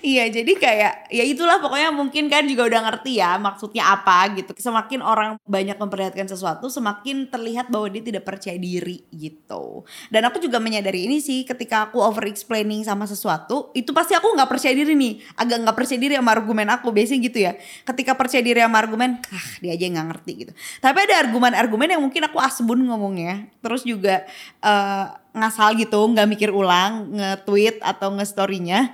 iya 0.02 0.26
jadi 0.34 0.58
kayak 0.58 0.94
ya 1.14 1.22
itulah 1.22 1.62
pokoknya 1.62 1.94
mungkin 1.94 2.26
kan 2.26 2.48
juga 2.50 2.66
udah 2.66 2.90
ngerti 2.90 3.22
ya 3.22 3.38
maksudnya 3.38 3.94
apa 3.94 4.34
gitu. 4.34 4.50
Semakin 4.58 5.00
orang 5.06 5.38
banyak 5.46 5.78
memperlihatkan 5.78 6.26
sesuatu, 6.26 6.68
semakin 6.74 7.30
terlihat 7.30 7.70
bahwa 7.70 7.86
dia 7.94 8.02
tidak 8.02 8.26
percaya 8.26 8.58
diri 8.58 9.06
gitu. 9.14 9.86
Dan 10.10 10.26
aku 10.26 10.42
juga 10.42 10.58
menyadari 10.58 11.06
ini 11.06 11.22
sih 11.22 11.46
ketika 11.46 11.90
aku 11.90 12.02
over 12.02 12.26
explaining 12.26 12.82
sama 12.82 13.06
sesuatu, 13.06 13.70
itu 13.78 13.94
pasti 13.94 14.18
aku 14.18 14.34
nggak 14.34 14.50
percaya 14.50 14.74
diri 14.74 14.98
nih, 14.98 15.14
agak 15.38 15.58
nggak 15.70 15.76
percaya 15.78 16.00
diri 16.02 16.14
sama 16.18 16.32
argumen 16.34 16.68
aku 16.74 16.90
biasanya 16.90 17.20
gitu 17.30 17.38
ya. 17.46 17.54
Ketika 17.86 18.18
percaya 18.18 18.42
diri 18.42 18.58
sama 18.58 18.82
argumen, 18.82 19.22
ah 19.30 19.48
dia 19.62 19.78
aja 19.78 19.84
yang 19.86 20.02
nggak 20.02 20.08
ngerti 20.18 20.32
gitu. 20.48 20.52
Tapi 20.82 20.98
ada 21.06 21.16
argumen-argumen 21.30 21.88
yang 21.94 22.02
mungkin 22.02 22.26
aku 22.26 22.42
asbun 22.42 22.82
ngomongnya, 22.90 23.21
terus 23.64 23.82
juga 23.84 24.24
eh, 24.62 25.06
ngasal 25.32 25.80
gitu, 25.80 26.00
nggak 26.12 26.28
mikir 26.28 26.50
ulang, 26.52 27.12
nge-tweet 27.16 27.80
atau 27.80 28.12
nge-storynya. 28.16 28.92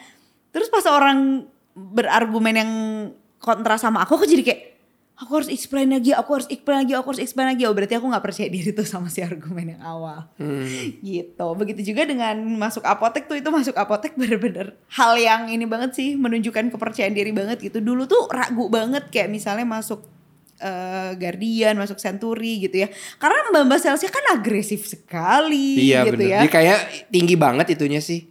Terus 0.54 0.70
pas 0.70 0.86
orang 0.90 1.50
berargumen 1.78 2.56
yang 2.58 2.72
kontra 3.38 3.78
sama 3.78 4.02
aku, 4.02 4.18
aku 4.18 4.26
jadi 4.26 4.44
kayak 4.44 4.62
aku 5.18 5.32
harus 5.42 5.50
explain 5.50 5.90
lagi, 5.90 6.14
aku 6.14 6.30
harus 6.38 6.48
explain 6.54 6.86
lagi, 6.86 6.94
aku 6.94 7.08
harus 7.10 7.22
explain 7.26 7.48
lagi. 7.50 7.66
Oh 7.66 7.74
berarti 7.74 7.98
aku 7.98 8.06
nggak 8.06 8.26
percaya 8.26 8.50
diri 8.54 8.70
tuh 8.70 8.86
sama 8.86 9.10
si 9.10 9.26
argumen 9.26 9.78
yang 9.78 9.82
awal. 9.82 10.30
Gitu. 11.02 11.48
Begitu 11.58 11.82
juga 11.94 12.06
dengan 12.06 12.38
masuk 12.58 12.86
apotek 12.86 13.26
tuh 13.26 13.38
itu 13.42 13.50
masuk 13.50 13.74
apotek 13.74 14.14
bener-bener 14.14 14.78
hal 14.94 15.18
yang 15.18 15.50
ini 15.50 15.66
banget 15.66 15.98
sih 15.98 16.14
menunjukkan 16.14 16.70
kepercayaan 16.70 17.18
diri 17.18 17.34
banget 17.34 17.58
gitu. 17.66 17.82
Dulu 17.82 18.06
tuh 18.06 18.30
ragu 18.30 18.70
banget 18.70 19.10
kayak 19.10 19.34
misalnya 19.34 19.66
masuk 19.66 20.06
eh, 20.62 21.12
Guardian, 21.18 21.78
masuk 21.78 21.98
Century 22.02 22.66
gitu 22.68 22.86
ya. 22.86 22.88
Karena 23.22 23.50
mbak-mbak 23.54 23.80
salesnya 23.82 24.12
kan 24.12 24.26
agresif 24.38 24.86
sekali 24.90 25.90
iya 25.90 26.06
gitu 26.06 26.18
bener. 26.20 26.30
ya. 26.34 26.40
Dia 26.46 26.52
kayak 26.52 26.80
tinggi 27.14 27.36
banget 27.38 27.78
itunya 27.78 28.02
sih. 28.02 28.26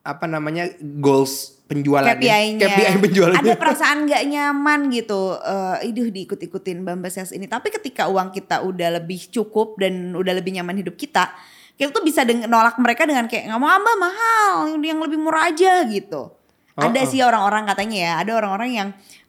Apa 0.00 0.24
namanya 0.24 0.68
goals 0.80 1.60
penjualannya. 1.70 2.18
KPI-nya. 2.18 2.66
KPI 2.66 2.94
penjualannya. 2.98 3.40
Ada 3.46 3.54
perasaan 3.54 4.10
gak 4.10 4.24
nyaman 4.26 4.90
gitu. 4.90 5.38
eh 5.38 5.86
iduh 5.86 6.10
diikut-ikutin 6.10 6.82
Bamba 6.82 7.06
Sales 7.06 7.30
ini. 7.30 7.46
Tapi 7.46 7.70
ketika 7.70 8.10
uang 8.10 8.34
kita 8.34 8.66
udah 8.66 8.98
lebih 8.98 9.30
cukup 9.30 9.78
dan 9.78 10.10
udah 10.18 10.34
lebih 10.34 10.58
nyaman 10.58 10.82
hidup 10.82 10.98
kita. 10.98 11.30
Kita 11.78 11.94
tuh 11.94 12.04
bisa 12.04 12.26
nolak 12.26 12.76
mereka 12.76 13.06
dengan 13.06 13.30
kayak 13.30 13.46
nggak 13.46 13.60
mau 13.62 13.70
ambah 13.70 13.96
mahal. 13.96 14.52
Yang 14.82 14.98
lebih 15.06 15.18
murah 15.22 15.46
aja 15.46 15.86
gitu. 15.86 16.34
ada 16.74 16.96
Oh, 16.98 17.06
oh. 17.06 17.08
sih 17.08 17.22
orang-orang 17.22 17.70
katanya 17.70 17.98
ya. 18.02 18.12
Ada 18.26 18.32
orang-orang 18.42 18.70
yang 18.74 18.88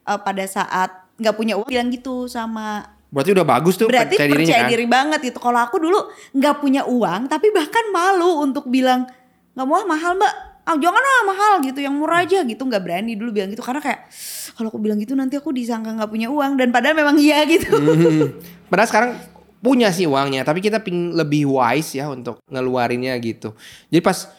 eh, 0.10 0.20
pada 0.26 0.44
saat 0.50 1.01
nggak 1.22 1.36
punya 1.38 1.54
uang 1.62 1.70
bilang 1.70 1.94
gitu 1.94 2.26
sama 2.26 2.98
Berarti 3.12 3.36
udah 3.36 3.44
bagus 3.44 3.76
tuh 3.76 3.92
berarti 3.92 4.16
percaya 4.16 4.32
dirinya 4.32 4.48
percaya 4.48 4.64
kan. 4.64 4.72
diri 4.72 4.86
banget 4.88 5.20
gitu. 5.28 5.40
Kalau 5.44 5.60
aku 5.60 5.84
dulu 5.84 6.00
nggak 6.32 6.56
punya 6.64 6.88
uang, 6.88 7.28
tapi 7.28 7.52
bahkan 7.52 7.92
malu 7.92 8.40
untuk 8.40 8.72
bilang 8.72 9.04
nggak 9.52 9.68
mau 9.68 9.84
ah, 9.84 9.86
mahal 9.86 10.16
mbak. 10.16 10.34
Ah 10.62 10.78
jangan 10.80 11.02
ah 11.02 11.22
mahal 11.28 11.54
gitu, 11.66 11.84
yang 11.84 11.98
murah 11.98 12.24
aja 12.24 12.46
gitu 12.48 12.64
nggak 12.64 12.80
berani 12.86 13.20
dulu 13.20 13.36
bilang 13.36 13.50
gitu 13.52 13.66
karena 13.66 13.82
kayak 13.82 14.08
kalau 14.56 14.70
aku 14.70 14.80
bilang 14.80 15.02
gitu 15.02 15.18
nanti 15.18 15.36
aku 15.36 15.52
disangka 15.52 15.92
nggak 15.92 16.08
punya 16.08 16.30
uang 16.32 16.56
dan 16.56 16.72
padahal 16.72 16.96
memang 16.96 17.20
iya 17.20 17.44
gitu. 17.44 17.68
Hmm. 17.82 18.40
Padahal 18.72 18.88
sekarang 18.88 19.12
punya 19.60 19.92
sih 19.92 20.08
uangnya, 20.08 20.48
tapi 20.48 20.64
kita 20.64 20.80
pingin 20.80 21.12
lebih 21.12 21.52
wise 21.52 22.00
ya 22.00 22.08
untuk 22.08 22.40
ngeluarinnya 22.48 23.12
gitu. 23.20 23.52
Jadi 23.92 24.00
pas 24.00 24.32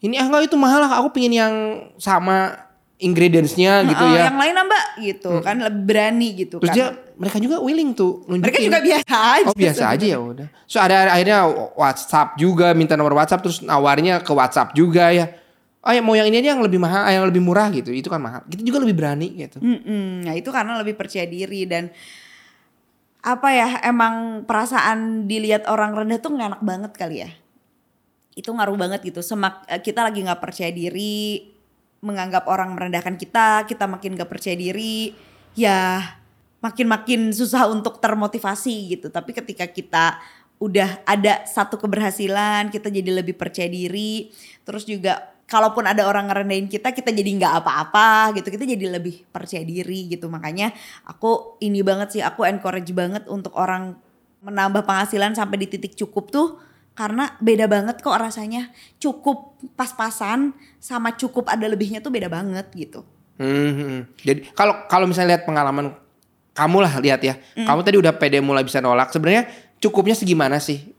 ini 0.00 0.16
ah 0.16 0.24
enggak 0.24 0.48
itu 0.48 0.56
mahal 0.56 0.80
lah, 0.88 0.96
aku 1.04 1.12
pingin 1.12 1.36
yang 1.36 1.54
sama 2.00 2.65
ingredientsnya 2.96 3.84
gitu 3.84 4.04
Heeh, 4.04 4.16
ya. 4.16 4.22
Yang 4.32 4.38
lain 4.40 4.54
mbak 4.56 4.84
gitu 5.04 5.30
kan 5.44 5.56
lebih 5.60 5.82
berani 5.84 6.28
gitu 6.32 6.56
Terus 6.64 6.70
kan. 6.72 6.76
dia 6.76 6.86
mereka 7.16 7.36
juga 7.40 7.56
willing 7.60 7.92
tuh 7.92 8.24
nunjukin. 8.24 8.44
Mereka 8.44 8.58
juga 8.64 8.80
biasa 8.80 9.16
aja. 9.16 9.48
Oh 9.48 9.56
biasa 9.56 9.82
aja 9.92 10.06
ya 10.06 10.18
udah. 10.20 10.48
So 10.64 10.76
ada 10.80 10.96
akhirnya 11.12 11.38
WhatsApp 11.76 12.36
juga 12.40 12.72
minta 12.72 12.96
nomor 12.96 13.16
WhatsApp 13.16 13.44
terus 13.44 13.60
nawarnya 13.60 14.24
ke 14.24 14.32
WhatsApp 14.32 14.72
juga 14.72 15.12
ya. 15.12 15.28
Oh 15.86 15.92
ya 15.94 16.02
mau 16.02 16.18
yang 16.18 16.26
ini 16.26 16.42
aja 16.42 16.58
yang 16.58 16.64
lebih 16.64 16.82
mahal, 16.82 17.06
yang 17.06 17.24
lebih 17.28 17.38
murah 17.38 17.70
gitu. 17.70 17.94
Itu 17.94 18.10
kan 18.10 18.18
mahal. 18.18 18.42
Kita 18.48 18.64
juga 18.64 18.82
lebih 18.82 18.96
berani 18.98 19.28
gitu. 19.38 19.62
Mm-mm. 19.62 20.26
Nah 20.26 20.34
itu 20.34 20.50
karena 20.50 20.80
lebih 20.80 20.98
percaya 20.98 21.28
diri 21.28 21.62
dan 21.68 21.92
apa 23.26 23.48
ya 23.50 23.68
emang 23.82 24.46
perasaan 24.46 25.26
dilihat 25.26 25.66
orang 25.66 25.94
rendah 25.98 26.22
tuh 26.22 26.30
nggak 26.30 26.46
enak 26.46 26.62
banget 26.62 26.92
kali 26.94 27.16
ya 27.26 27.30
itu 28.36 28.52
ngaruh 28.52 28.78
banget 28.78 29.00
gitu 29.02 29.24
semak 29.24 29.66
eh, 29.66 29.82
kita 29.82 30.06
lagi 30.06 30.22
nggak 30.22 30.38
percaya 30.38 30.70
diri 30.70 31.55
menganggap 32.04 32.46
orang 32.46 32.76
merendahkan 32.76 33.16
kita 33.16 33.64
kita 33.64 33.88
makin 33.88 34.14
nggak 34.14 34.28
percaya 34.28 34.54
diri 34.54 35.16
ya 35.56 36.00
makin-makin 36.60 37.30
susah 37.30 37.68
untuk 37.68 38.00
termotivasi 38.02 38.96
gitu. 38.96 39.06
Tapi 39.12 39.30
ketika 39.36 39.68
kita 39.68 40.18
udah 40.56 41.04
ada 41.04 41.44
satu 41.44 41.76
keberhasilan 41.76 42.72
kita 42.72 42.88
jadi 42.88 43.20
lebih 43.20 43.36
percaya 43.36 43.68
diri 43.68 44.32
terus 44.64 44.88
juga 44.88 45.36
kalaupun 45.44 45.84
ada 45.84 46.08
orang 46.08 46.32
ngerendahin 46.32 46.64
kita 46.64 46.96
kita 46.96 47.12
jadi 47.12 47.30
nggak 47.38 47.54
apa-apa 47.60 48.40
gitu. 48.40 48.48
Kita 48.50 48.64
jadi 48.64 48.86
lebih 48.98 49.28
percaya 49.30 49.62
diri 49.62 50.10
gitu. 50.10 50.26
Makanya 50.32 50.72
aku 51.06 51.60
ini 51.62 51.80
banget 51.84 52.18
sih 52.18 52.22
aku 52.24 52.48
encourage 52.48 52.90
banget 52.96 53.28
untuk 53.28 53.52
orang 53.54 53.96
menambah 54.44 54.84
penghasilan 54.84 55.34
sampai 55.34 55.56
di 55.64 55.66
titik 55.66 55.96
cukup 55.96 56.30
tuh 56.30 56.48
karena 56.96 57.36
beda 57.38 57.68
banget 57.68 58.00
kok 58.00 58.16
rasanya 58.16 58.72
cukup 58.96 59.60
pas-pasan 59.76 60.56
sama 60.80 61.12
cukup 61.14 61.52
ada 61.52 61.68
lebihnya 61.68 62.00
tuh 62.00 62.10
beda 62.10 62.32
banget 62.32 62.66
gitu 62.72 63.04
Hmm, 63.36 63.72
hmm. 63.76 63.98
Jadi 64.24 64.40
kalau 64.56 64.88
kalau 64.88 65.04
misalnya 65.04 65.36
lihat 65.36 65.44
pengalaman 65.44 65.92
kamu 66.56 66.78
lah 66.80 66.92
lihat 67.04 67.20
ya, 67.20 67.36
kamu 67.52 67.84
tadi 67.84 67.96
udah 68.00 68.16
pede 68.16 68.40
mulai 68.40 68.64
bisa 68.64 68.80
nolak. 68.80 69.12
Sebenarnya 69.12 69.44
cukupnya 69.76 70.16
segimana 70.16 70.56
sih? 70.56 70.96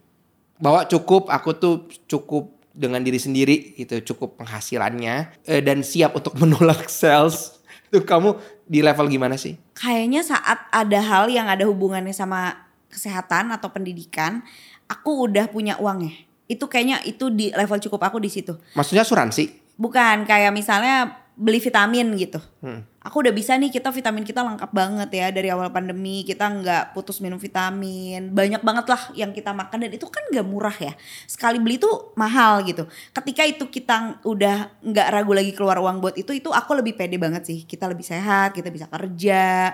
Bahwa 0.62 0.86
cukup, 0.86 1.34
aku 1.34 1.58
tuh 1.58 1.90
cukup 2.06 2.54
dengan 2.78 3.02
diri 3.02 3.18
sendiri 3.18 3.74
gitu, 3.74 4.14
cukup 4.14 4.38
penghasilannya 4.38 5.34
eh, 5.50 5.62
dan 5.66 5.82
siap 5.82 6.14
untuk 6.14 6.38
menolak 6.42 6.86
sales. 6.86 7.58
Itu 7.90 8.06
kamu 8.06 8.38
di 8.70 8.86
level 8.86 9.10
gimana 9.10 9.34
sih? 9.34 9.58
kayaknya 9.78 10.26
saat 10.26 10.66
ada 10.74 11.00
hal 11.00 11.30
yang 11.30 11.46
ada 11.46 11.64
hubungannya 11.70 12.12
sama 12.12 12.66
kesehatan 12.90 13.54
atau 13.54 13.70
pendidikan 13.70 14.42
aku 14.88 15.30
udah 15.30 15.52
punya 15.52 15.80
uangnya 15.80 16.16
itu 16.48 16.64
kayaknya 16.64 17.04
itu 17.04 17.28
di 17.28 17.52
level 17.52 17.76
cukup 17.84 18.08
aku 18.08 18.24
di 18.24 18.32
situ. 18.32 18.56
Maksudnya 18.72 19.04
asuransi? 19.04 19.68
bukan 19.78 20.26
kayak 20.26 20.52
misalnya 20.52 21.24
beli 21.38 21.62
vitamin 21.62 22.18
gitu. 22.18 22.42
Hmm. 22.66 22.82
aku 23.08 23.24
udah 23.24 23.32
bisa 23.32 23.56
nih 23.56 23.72
kita 23.72 23.88
vitamin 23.88 24.28
kita 24.28 24.44
lengkap 24.44 24.68
banget 24.76 25.10
ya 25.16 25.28
dari 25.32 25.48
awal 25.48 25.72
pandemi. 25.72 26.28
Kita 26.28 26.44
nggak 26.44 26.92
putus 26.92 27.24
minum 27.24 27.40
vitamin. 27.40 28.36
Banyak 28.36 28.60
banget 28.68 28.86
lah 28.92 29.02
yang 29.16 29.32
kita 29.32 29.56
makan 29.56 29.88
dan 29.88 29.96
itu 29.96 30.04
kan 30.12 30.28
nggak 30.28 30.44
murah 30.44 30.76
ya. 30.76 30.92
Sekali 31.24 31.56
beli 31.56 31.80
tuh 31.80 32.12
mahal 32.20 32.68
gitu. 32.68 32.84
Ketika 33.16 33.48
itu 33.48 33.72
kita 33.72 34.20
udah 34.28 34.76
nggak 34.84 35.08
ragu 35.08 35.32
lagi 35.32 35.56
keluar 35.56 35.80
uang 35.80 36.04
buat 36.04 36.20
itu 36.20 36.36
itu 36.36 36.52
aku 36.52 36.84
lebih 36.84 37.00
pede 37.00 37.16
banget 37.16 37.48
sih. 37.48 37.64
Kita 37.64 37.88
lebih 37.88 38.04
sehat 38.04 38.52
kita 38.52 38.68
bisa 38.68 38.92
kerja 38.92 39.72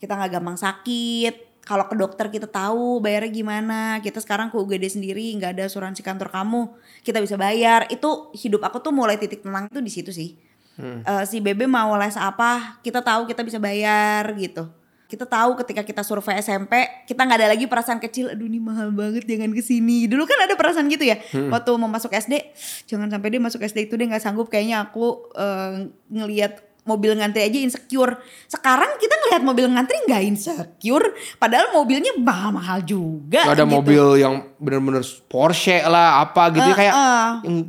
kita 0.00 0.16
nggak 0.16 0.40
gampang 0.40 0.56
sakit 0.56 1.49
kalau 1.70 1.86
ke 1.86 1.94
dokter 1.94 2.26
kita 2.34 2.50
tahu 2.50 2.98
bayarnya 2.98 3.30
gimana 3.30 4.02
kita 4.02 4.18
sekarang 4.18 4.50
ke 4.50 4.58
UGD 4.58 4.90
sendiri 4.90 5.30
nggak 5.38 5.54
ada 5.54 5.70
asuransi 5.70 6.02
kantor 6.02 6.26
kamu 6.34 6.66
kita 7.06 7.22
bisa 7.22 7.38
bayar. 7.38 7.86
Itu 7.94 8.34
hidup 8.34 8.66
aku 8.66 8.82
tuh 8.82 8.90
mulai 8.90 9.14
titik 9.22 9.46
tenang 9.46 9.70
itu 9.70 9.78
di 9.78 9.92
situ 9.94 10.10
sih. 10.10 10.34
Eh, 10.82 11.24
si 11.30 11.38
Bebe 11.38 11.70
mau 11.70 11.94
les 11.94 12.18
apa 12.18 12.82
kita 12.82 13.06
tahu 13.06 13.30
kita 13.30 13.46
bisa 13.46 13.62
bayar 13.62 14.34
gitu. 14.34 14.66
Kita 15.06 15.26
tahu 15.30 15.54
ketika 15.62 15.86
kita 15.86 16.02
survei 16.02 16.42
SMP 16.42 16.74
kita 17.06 17.22
nggak 17.22 17.38
ada 17.38 17.48
lagi 17.54 17.70
perasaan 17.70 18.02
kecil 18.02 18.34
aduh 18.34 18.50
ini 18.50 18.58
mahal 18.58 18.90
banget 18.90 19.26
jangan 19.26 19.54
ke 19.54 19.62
sini 19.62 20.06
dulu 20.06 20.22
kan 20.22 20.38
ada 20.46 20.54
perasaan 20.54 20.86
gitu 20.86 21.02
ya 21.02 21.18
waktu 21.50 21.70
mau 21.74 21.90
masuk 21.90 22.14
SD 22.14 22.54
jangan 22.86 23.10
sampai 23.10 23.34
dia 23.34 23.42
masuk 23.42 23.58
SD 23.58 23.90
itu 23.90 23.98
dia 23.98 24.06
nggak 24.06 24.22
sanggup 24.22 24.46
kayaknya 24.46 24.86
aku 24.86 25.34
eh, 25.34 25.90
ngelihat 26.14 26.69
mobil 26.90 27.14
ngantri 27.14 27.46
aja 27.46 27.58
insecure 27.60 28.18
sekarang 28.46 28.98
kita 28.98 29.14
ngelihat 29.14 29.42
mobil 29.46 29.66
ngantri 29.70 29.94
nggak 30.02 30.22
insecure 30.26 31.06
padahal 31.38 31.70
mobilnya 31.70 32.10
mahal-mahal 32.18 32.82
juga 32.82 33.46
Gak 33.46 33.54
ada 33.54 33.62
gitu. 33.62 33.74
mobil 33.78 34.04
yang 34.18 34.34
bener-bener 34.58 35.06
Porsche 35.26 35.78
lah 35.86 36.18
apa 36.20 36.50
gitu 36.50 36.66
Eh, 36.66 36.76
kayak 36.76 36.94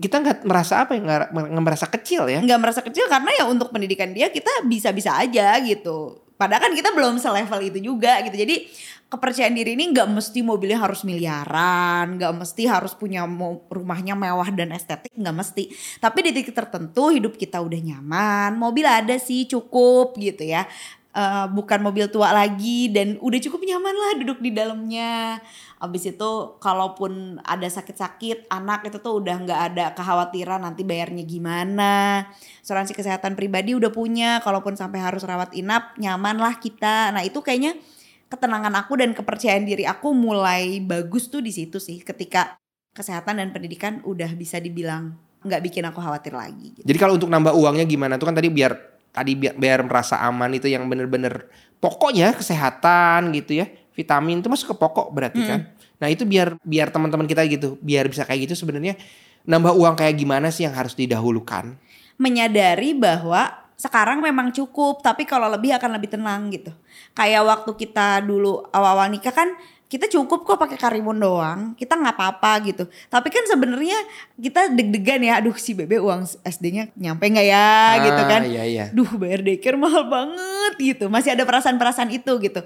kita 0.01 0.15
nggak 0.17 0.37
merasa 0.41 0.73
apa 0.81 0.97
ya 0.97 1.01
nggak 1.29 1.61
merasa 1.61 1.85
kecil 1.85 2.25
ya. 2.25 2.41
nggak 2.41 2.59
merasa 2.59 2.81
kecil 2.81 3.05
karena 3.05 3.29
ya 3.37 3.43
untuk 3.45 3.69
pendidikan 3.69 4.09
dia 4.09 4.27
kita 4.27 4.65
bisa-bisa 4.65 5.13
aja 5.15 5.53
gitu. 5.61 6.17
Padahal 6.41 6.65
kan 6.65 6.73
kita 6.73 6.89
belum 6.97 7.21
selevel 7.21 7.61
itu 7.69 7.93
juga 7.93 8.17
gitu. 8.25 8.33
Jadi 8.33 8.65
kepercayaan 9.13 9.53
diri 9.53 9.77
ini 9.77 9.93
nggak 9.93 10.09
mesti 10.09 10.41
mobilnya 10.41 10.81
harus 10.81 11.05
miliaran, 11.05 12.17
nggak 12.17 12.33
mesti 12.33 12.65
harus 12.65 12.97
punya 12.97 13.29
rumahnya 13.69 14.17
mewah 14.17 14.49
dan 14.49 14.73
estetik, 14.73 15.13
nggak 15.13 15.35
mesti. 15.37 15.69
Tapi 16.01 16.17
di 16.25 16.31
titik 16.33 16.57
tertentu 16.57 17.13
hidup 17.13 17.37
kita 17.37 17.61
udah 17.61 17.77
nyaman, 17.77 18.57
mobil 18.57 18.89
ada 18.89 19.21
sih 19.21 19.45
cukup 19.45 20.17
gitu 20.17 20.49
ya. 20.49 20.65
Eh, 21.11 21.45
bukan 21.51 21.83
mobil 21.83 22.07
tua 22.07 22.31
lagi 22.31 22.87
dan 22.87 23.19
udah 23.19 23.39
cukup 23.43 23.59
nyaman 23.67 23.91
lah 23.91 24.11
duduk 24.23 24.39
di 24.39 24.55
dalamnya. 24.55 25.43
Abis 25.81 26.13
itu 26.13 26.61
kalaupun 26.61 27.41
ada 27.41 27.65
sakit-sakit 27.65 28.53
anak 28.53 28.85
itu 28.85 29.01
tuh 29.01 29.17
udah 29.17 29.35
nggak 29.41 29.61
ada 29.73 29.85
kekhawatiran 29.97 30.61
nanti 30.61 30.85
bayarnya 30.85 31.25
gimana. 31.25 32.29
Asuransi 32.61 32.93
kesehatan 32.93 33.33
pribadi 33.33 33.73
udah 33.73 33.89
punya, 33.89 34.37
kalaupun 34.45 34.77
sampai 34.77 35.01
harus 35.01 35.25
rawat 35.25 35.57
inap 35.57 35.97
nyaman 35.97 36.37
lah 36.37 36.61
kita. 36.61 37.09
Nah 37.09 37.25
itu 37.25 37.41
kayaknya 37.41 37.81
ketenangan 38.29 38.77
aku 38.77 39.01
dan 39.01 39.17
kepercayaan 39.17 39.65
diri 39.65 39.89
aku 39.89 40.13
mulai 40.13 40.79
bagus 40.85 41.27
tuh 41.33 41.41
di 41.41 41.49
situ 41.49 41.81
sih 41.81 41.99
ketika 42.05 42.61
kesehatan 42.93 43.41
dan 43.41 43.49
pendidikan 43.49 44.05
udah 44.05 44.31
bisa 44.37 44.61
dibilang 44.61 45.17
nggak 45.41 45.61
bikin 45.65 45.83
aku 45.89 45.97
khawatir 45.97 46.37
lagi. 46.37 46.77
Gitu. 46.77 46.85
Jadi 46.85 46.97
kalau 47.01 47.17
untuk 47.17 47.33
nambah 47.33 47.57
uangnya 47.57 47.89
gimana 47.89 48.21
tuh 48.21 48.29
kan 48.29 48.37
tadi 48.37 48.53
biar 48.53 48.71
tadi 49.11 49.33
biar, 49.35 49.57
biar 49.57 49.79
merasa 49.83 50.21
aman 50.23 50.53
itu 50.55 50.69
yang 50.69 50.85
bener-bener 50.87 51.49
pokoknya 51.81 52.37
kesehatan 52.37 53.33
gitu 53.33 53.65
ya. 53.65 53.67
Vitamin 54.01 54.41
itu 54.41 54.49
masuk 54.49 54.73
ke 54.73 54.75
pokok 54.81 55.13
berarti 55.13 55.41
kan. 55.45 55.61
Nah, 56.01 56.09
itu 56.09 56.25
biar 56.25 56.57
biar 56.65 56.89
teman-teman 56.89 57.29
kita 57.29 57.45
gitu, 57.45 57.77
biar 57.77 58.09
bisa 58.09 58.25
kayak 58.25 58.49
gitu 58.49 58.65
sebenarnya 58.65 58.97
nambah 59.45 59.77
uang 59.77 59.93
kayak 59.97 60.17
gimana 60.17 60.49
sih 60.49 60.65
yang 60.65 60.73
harus 60.73 60.97
didahulukan? 60.97 61.77
menyadari 62.21 62.93
bahwa 62.93 63.49
sekarang 63.73 64.21
memang 64.21 64.53
cukup 64.53 65.01
tapi 65.01 65.25
kalau 65.25 65.49
lebih 65.49 65.73
akan 65.73 65.97
lebih 65.97 66.13
tenang 66.13 66.53
gitu. 66.53 66.69
Kayak 67.17 67.49
waktu 67.49 67.71
kita 67.73 68.21
dulu 68.21 68.61
awal-awal 68.69 69.09
nikah 69.09 69.33
kan 69.33 69.57
kita 69.89 70.07
cukup 70.07 70.47
kok 70.47 70.61
pakai 70.61 70.77
karimun 70.77 71.17
doang. 71.17 71.73
Kita 71.73 71.97
nggak 71.97 72.13
apa-apa 72.13 72.61
gitu. 72.69 72.85
Tapi 73.09 73.27
kan 73.33 73.43
sebenarnya 73.49 73.97
kita 74.37 74.69
deg-degan 74.71 75.25
ya 75.25 75.41
aduh 75.41 75.57
si 75.57 75.73
bebe 75.73 75.97
uang 75.97 76.29
SD-nya 76.45 76.93
nyampe 76.93 77.25
nggak 77.25 77.47
ya? 77.49 77.73
gitu 78.05 78.21
kan. 78.29 78.41
Iya, 78.45 78.63
iya. 78.69 78.85
duh 78.93 79.09
bayar 79.17 79.41
daycare 79.41 79.81
mahal 79.81 80.05
banget 80.05 80.73
gitu. 80.77 81.09
Masih 81.09 81.33
ada 81.33 81.43
perasaan-perasaan 81.43 82.13
itu 82.13 82.37
gitu 82.37 82.61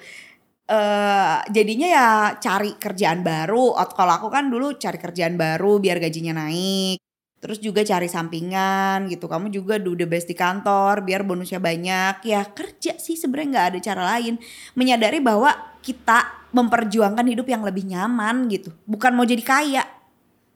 eh 0.66 1.38
jadinya 1.54 1.88
ya 1.88 2.10
cari 2.42 2.74
kerjaan 2.78 3.22
baru. 3.22 3.78
Kalau 3.94 4.14
aku 4.18 4.28
kan 4.34 4.50
dulu 4.50 4.76
cari 4.82 4.98
kerjaan 4.98 5.38
baru 5.38 5.78
biar 5.78 6.02
gajinya 6.02 6.42
naik. 6.42 6.98
Terus 7.38 7.62
juga 7.62 7.86
cari 7.86 8.10
sampingan 8.10 9.06
gitu. 9.06 9.30
Kamu 9.30 9.54
juga 9.54 9.78
do 9.78 9.94
the 9.94 10.10
best 10.10 10.26
di 10.26 10.34
kantor 10.34 11.06
biar 11.06 11.22
bonusnya 11.22 11.62
banyak. 11.62 12.26
Ya 12.26 12.42
kerja 12.42 12.98
sih 12.98 13.14
sebenarnya 13.14 13.50
nggak 13.54 13.68
ada 13.70 13.80
cara 13.86 14.04
lain. 14.18 14.42
Menyadari 14.74 15.22
bahwa 15.22 15.54
kita 15.86 16.50
memperjuangkan 16.50 17.26
hidup 17.30 17.46
yang 17.46 17.62
lebih 17.62 17.86
nyaman 17.86 18.50
gitu. 18.50 18.74
Bukan 18.90 19.14
mau 19.14 19.30
jadi 19.30 19.46
kaya. 19.46 19.86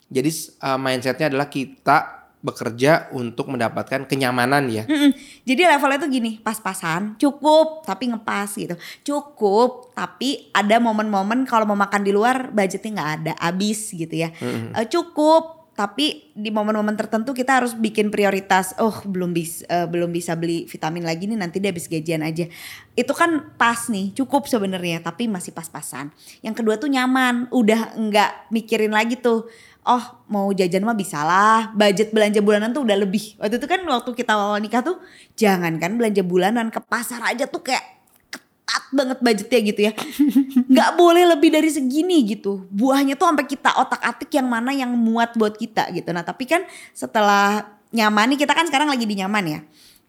Jadi 0.10 0.58
uh, 0.65 0.82
mindsetnya 0.82 1.30
adalah 1.30 1.45
kita 1.45 2.18
bekerja 2.39 3.12
untuk 3.12 3.52
mendapatkan 3.52 4.08
kenyamanan 4.08 4.71
ya. 4.71 4.88
Mm-mm. 4.88 5.12
Jadi 5.43 5.62
levelnya 5.67 5.99
tuh 5.99 6.12
gini, 6.12 6.32
pas-pasan, 6.39 7.19
cukup 7.19 7.84
tapi 7.84 8.08
ngepas 8.08 8.56
gitu. 8.56 8.75
Cukup 9.04 9.91
tapi 9.91 10.47
ada 10.56 10.80
momen-momen 10.80 11.43
kalau 11.43 11.67
mau 11.67 11.75
makan 11.75 11.99
di 11.99 12.15
luar 12.15 12.47
budgetnya 12.56 12.91
nggak 12.95 13.12
ada, 13.19 13.34
habis 13.43 13.91
gitu 13.91 14.15
ya. 14.15 14.32
Eh, 14.39 14.88
cukup 14.88 15.60
tapi 15.75 16.36
di 16.36 16.52
momen-momen 16.52 16.99
tertentu 16.99 17.32
kita 17.32 17.63
harus 17.63 17.71
bikin 17.71 18.12
prioritas. 18.12 18.75
Oh 18.84 18.99
belum 19.04 19.32
bisa 19.32 19.88
belum 19.88 20.12
bisa 20.12 20.36
beli 20.36 20.67
vitamin 20.67 21.08
lagi 21.08 21.23
nih 21.23 21.39
nanti 21.39 21.63
dia 21.63 21.71
habis 21.71 21.88
gajian 21.88 22.19
aja. 22.19 22.52
Itu 22.95 23.15
kan 23.15 23.56
pas 23.56 23.88
nih, 23.88 24.12
cukup 24.12 24.47
sebenarnya 24.47 24.99
tapi 24.99 25.32
masih 25.32 25.56
pas-pasan. 25.56 26.12
Yang 26.43 26.63
kedua 26.63 26.75
tuh 26.75 26.91
nyaman, 26.91 27.47
udah 27.52 27.95
nggak 27.95 28.52
mikirin 28.52 28.91
lagi 28.91 29.19
tuh 29.19 29.47
oh 29.89 30.04
mau 30.30 30.54
jajan 30.54 30.86
mah 30.86 30.93
bisa 30.93 31.25
lah 31.25 31.73
budget 31.73 32.13
belanja 32.13 32.39
bulanan 32.45 32.69
tuh 32.69 32.86
udah 32.86 32.97
lebih. 33.02 33.34
Waktu 33.41 33.58
itu 33.58 33.65
kan 33.65 33.82
waktu 33.82 34.10
kita 34.13 34.38
awal 34.38 34.62
nikah 34.62 34.86
tuh 34.86 35.02
jangan 35.34 35.82
kan 35.82 35.97
belanja 35.97 36.21
bulanan 36.21 36.69
ke 36.69 36.78
pasar 36.86 37.25
aja 37.25 37.49
tuh 37.49 37.65
kayak 37.65 37.82
ketat 38.30 38.84
banget 38.93 39.17
budgetnya 39.17 39.60
gitu 39.73 39.82
ya. 39.89 39.93
Nggak 40.71 40.89
boleh 40.93 41.25
lebih 41.34 41.49
dari 41.49 41.73
segini 41.73 42.21
gitu. 42.30 42.69
Buahnya 42.69 43.17
tuh 43.17 43.34
sampai 43.34 43.49
kita 43.49 43.73
otak 43.82 44.02
atik 44.06 44.30
yang 44.38 44.45
mana 44.45 44.69
yang 44.69 44.93
muat 44.93 45.34
buat 45.34 45.58
kita 45.58 45.89
gitu. 45.97 46.13
Nah 46.13 46.21
tapi 46.21 46.45
kan 46.45 46.62
setelah 46.93 47.65
nyaman 47.89 48.38
nih 48.38 48.45
kita 48.45 48.54
kan 48.54 48.69
sekarang 48.69 48.86
lagi 48.86 49.10
di 49.10 49.17
nyaman 49.17 49.45
ya 49.49 49.60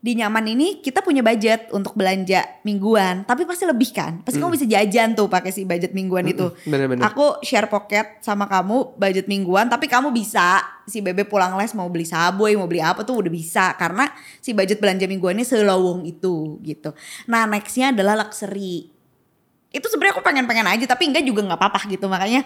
di 0.01 0.17
nyaman 0.17 0.49
ini 0.49 0.81
kita 0.81 1.05
punya 1.05 1.21
budget 1.21 1.69
untuk 1.77 1.93
belanja 1.93 2.41
mingguan. 2.65 3.29
Tapi 3.29 3.45
pasti 3.45 3.69
lebih 3.69 3.93
kan? 3.93 4.25
Pasti 4.25 4.41
kamu 4.41 4.57
bisa 4.57 4.65
jajan 4.65 5.13
tuh 5.13 5.29
pakai 5.29 5.53
si 5.53 5.69
budget 5.69 5.93
mingguan 5.93 6.25
itu. 6.25 6.49
Bener-bener. 6.65 7.05
aku 7.05 7.45
share 7.45 7.69
pocket 7.69 8.17
sama 8.25 8.49
kamu 8.49 8.97
budget 8.97 9.29
mingguan 9.29 9.69
tapi 9.69 9.93
kamu 9.93 10.09
bisa 10.09 10.65
si 10.89 11.05
bebe 11.05 11.29
pulang 11.29 11.53
les 11.61 11.77
mau 11.77 11.87
beli 11.93 12.09
saboi 12.09 12.57
mau 12.57 12.65
beli 12.65 12.81
apa 12.81 13.05
tuh 13.05 13.21
udah 13.21 13.29
bisa. 13.29 13.77
Karena 13.77 14.09
si 14.41 14.57
budget 14.57 14.81
belanja 14.81 15.05
mingguannya 15.05 15.45
selowong 15.45 16.09
itu 16.09 16.57
gitu. 16.65 16.97
Nah 17.29 17.45
nextnya 17.45 17.93
adalah 17.93 18.17
luxury. 18.25 18.89
Itu 19.69 19.87
sebenarnya 19.87 20.17
aku 20.17 20.25
pengen-pengen 20.25 20.65
aja 20.65 20.85
tapi 20.89 21.13
enggak 21.13 21.29
juga 21.29 21.45
nggak 21.45 21.61
apa-apa 21.61 21.81
gitu. 21.93 22.09
Makanya 22.09 22.41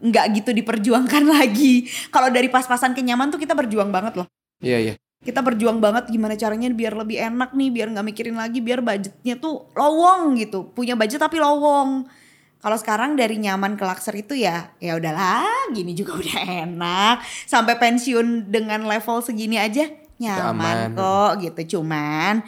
nggak 0.00 0.26
gitu 0.40 0.56
diperjuangkan 0.56 1.28
lagi. 1.36 1.92
Kalau 2.08 2.32
dari 2.32 2.48
pas-pasan 2.48 2.96
kenyaman 2.96 3.28
tuh 3.28 3.36
kita 3.36 3.52
berjuang 3.52 3.92
banget 3.92 4.16
loh. 4.16 4.26
Iya 4.64 4.80
iya. 4.80 4.94
Kita 5.24 5.40
berjuang 5.40 5.80
banget 5.80 6.12
gimana 6.12 6.36
caranya 6.36 6.68
biar 6.68 6.92
lebih 6.94 7.16
enak 7.16 7.56
nih 7.56 7.72
biar 7.72 7.88
nggak 7.96 8.06
mikirin 8.06 8.36
lagi 8.36 8.60
biar 8.60 8.84
budgetnya 8.84 9.40
tuh 9.40 9.64
lowong 9.72 10.36
gitu. 10.36 10.68
Punya 10.76 10.94
budget 10.94 11.24
tapi 11.24 11.40
lowong. 11.40 12.04
Kalau 12.60 12.76
sekarang 12.80 13.16
dari 13.16 13.36
nyaman 13.40 13.76
ke 13.76 13.84
lakser 13.84 14.16
itu 14.16 14.36
ya 14.36 14.72
ya 14.80 14.96
udahlah 14.96 15.72
gini 15.72 15.96
juga 15.96 16.16
udah 16.20 16.68
enak. 16.68 17.16
Sampai 17.48 17.80
pensiun 17.80 18.52
dengan 18.52 18.84
level 18.84 19.24
segini 19.24 19.56
aja 19.56 19.88
nyaman 20.20 20.92
Aman. 20.92 20.96
kok 20.96 21.32
gitu. 21.40 21.80
Cuman 21.80 22.44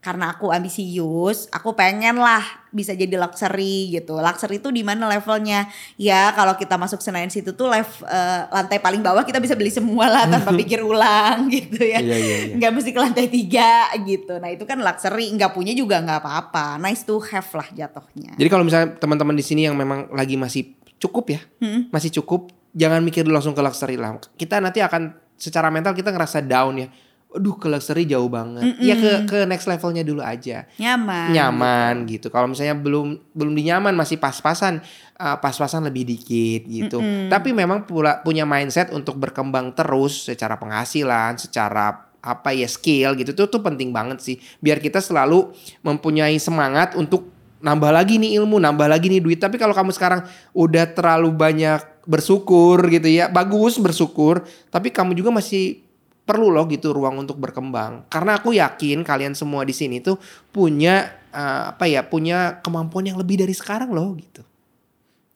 karena 0.00 0.32
aku 0.32 0.48
ambisius, 0.48 1.44
aku 1.52 1.76
pengen 1.76 2.16
lah 2.16 2.40
bisa 2.72 2.96
jadi 2.96 3.20
luxury 3.20 3.92
gitu. 3.92 4.16
Luxury 4.16 4.56
itu 4.56 4.72
di 4.72 4.80
mana 4.80 5.04
levelnya? 5.04 5.68
Ya 6.00 6.32
kalau 6.32 6.56
kita 6.56 6.80
masuk 6.80 7.04
Senayan 7.04 7.28
situ 7.28 7.52
tuh 7.52 7.68
level 7.68 8.08
eh, 8.08 8.48
lantai 8.48 8.80
paling 8.80 9.04
bawah 9.04 9.20
kita 9.28 9.36
bisa 9.44 9.52
beli 9.52 9.68
semua 9.68 10.08
lah 10.08 10.24
tanpa 10.24 10.56
pikir 10.60 10.80
ulang 10.80 11.46
gitu 11.52 11.84
ya. 11.84 12.00
Iya, 12.00 12.16
iya, 12.16 12.36
iya. 12.48 12.54
Nggak 12.56 12.70
mesti 12.72 12.90
ke 12.96 13.00
lantai 13.00 13.26
tiga 13.28 13.92
gitu. 14.00 14.40
Nah 14.40 14.48
itu 14.48 14.64
kan 14.64 14.80
luxury, 14.80 15.36
nggak 15.36 15.52
punya 15.52 15.76
juga 15.76 16.00
nggak 16.00 16.18
apa-apa. 16.24 16.80
Nice 16.80 17.04
to 17.04 17.20
have 17.20 17.50
lah 17.52 17.68
jatuhnya. 17.68 18.32
Jadi 18.40 18.48
kalau 18.48 18.64
misalnya 18.64 18.96
teman-teman 18.96 19.36
di 19.36 19.44
sini 19.44 19.68
yang 19.68 19.76
memang 19.76 20.08
lagi 20.16 20.40
masih 20.40 20.80
cukup 20.96 21.36
ya, 21.36 21.40
Hmm. 21.60 21.92
masih 21.92 22.08
cukup, 22.20 22.48
jangan 22.72 23.04
mikir 23.04 23.28
langsung 23.28 23.52
ke 23.52 23.60
luxury 23.60 24.00
lah. 24.00 24.16
Kita 24.36 24.64
nanti 24.64 24.80
akan 24.80 25.12
secara 25.36 25.68
mental 25.68 25.92
kita 25.92 26.08
ngerasa 26.08 26.40
down 26.40 26.76
ya. 26.76 26.88
Aduh 27.30 27.54
ke 27.54 27.70
luxury 27.70 28.06
jauh 28.10 28.26
banget. 28.26 28.74
Ya 28.82 28.98
ke 28.98 29.30
ke 29.30 29.38
next 29.46 29.70
levelnya 29.70 30.02
dulu 30.02 30.18
aja. 30.18 30.66
Nyaman. 30.76 31.30
nyaman 31.30 31.94
gitu. 32.10 32.26
Kalau 32.26 32.50
misalnya 32.50 32.74
belum 32.74 33.18
belum 33.34 33.54
dinyaman 33.54 33.94
masih 33.94 34.18
pas-pasan, 34.18 34.82
uh, 35.14 35.38
pas-pasan 35.38 35.86
lebih 35.86 36.06
dikit 36.06 36.66
gitu. 36.66 36.98
Tapi 37.30 37.54
memang 37.54 37.86
pula 37.86 38.18
punya 38.20 38.42
mindset 38.42 38.90
untuk 38.90 39.14
berkembang 39.18 39.70
terus 39.78 40.26
secara 40.26 40.58
penghasilan, 40.58 41.38
secara 41.38 42.10
apa 42.20 42.52
ya 42.52 42.68
skill 42.68 43.16
gitu 43.16 43.32
itu 43.32 43.44
tuh 43.48 43.62
penting 43.62 43.94
banget 43.94 44.20
sih. 44.20 44.36
Biar 44.60 44.82
kita 44.82 45.00
selalu 45.00 45.54
mempunyai 45.80 46.36
semangat 46.36 46.92
untuk 46.98 47.32
nambah 47.60 47.92
lagi 47.92 48.16
nih 48.16 48.40
ilmu, 48.40 48.56
nambah 48.60 48.88
lagi 48.88 49.12
nih 49.12 49.20
duit. 49.20 49.40
Tapi 49.40 49.60
kalau 49.60 49.76
kamu 49.76 49.92
sekarang 49.92 50.24
udah 50.56 50.84
terlalu 50.92 51.30
banyak 51.32 51.80
bersyukur 52.08 52.80
gitu 52.88 53.06
ya, 53.06 53.28
bagus 53.28 53.76
bersyukur, 53.76 54.42
tapi 54.72 54.88
kamu 54.88 55.12
juga 55.14 55.30
masih 55.30 55.84
perlu 56.30 56.54
loh 56.54 56.70
gitu 56.70 56.94
ruang 56.94 57.18
untuk 57.18 57.42
berkembang. 57.42 58.06
Karena 58.06 58.38
aku 58.38 58.54
yakin 58.54 59.02
kalian 59.02 59.34
semua 59.34 59.66
di 59.66 59.74
sini 59.74 59.98
tuh 59.98 60.14
punya 60.54 61.10
uh, 61.34 61.74
apa 61.74 61.90
ya, 61.90 62.06
punya 62.06 62.62
kemampuan 62.62 63.10
yang 63.10 63.18
lebih 63.18 63.42
dari 63.42 63.50
sekarang 63.50 63.90
loh 63.90 64.14
gitu. 64.14 64.46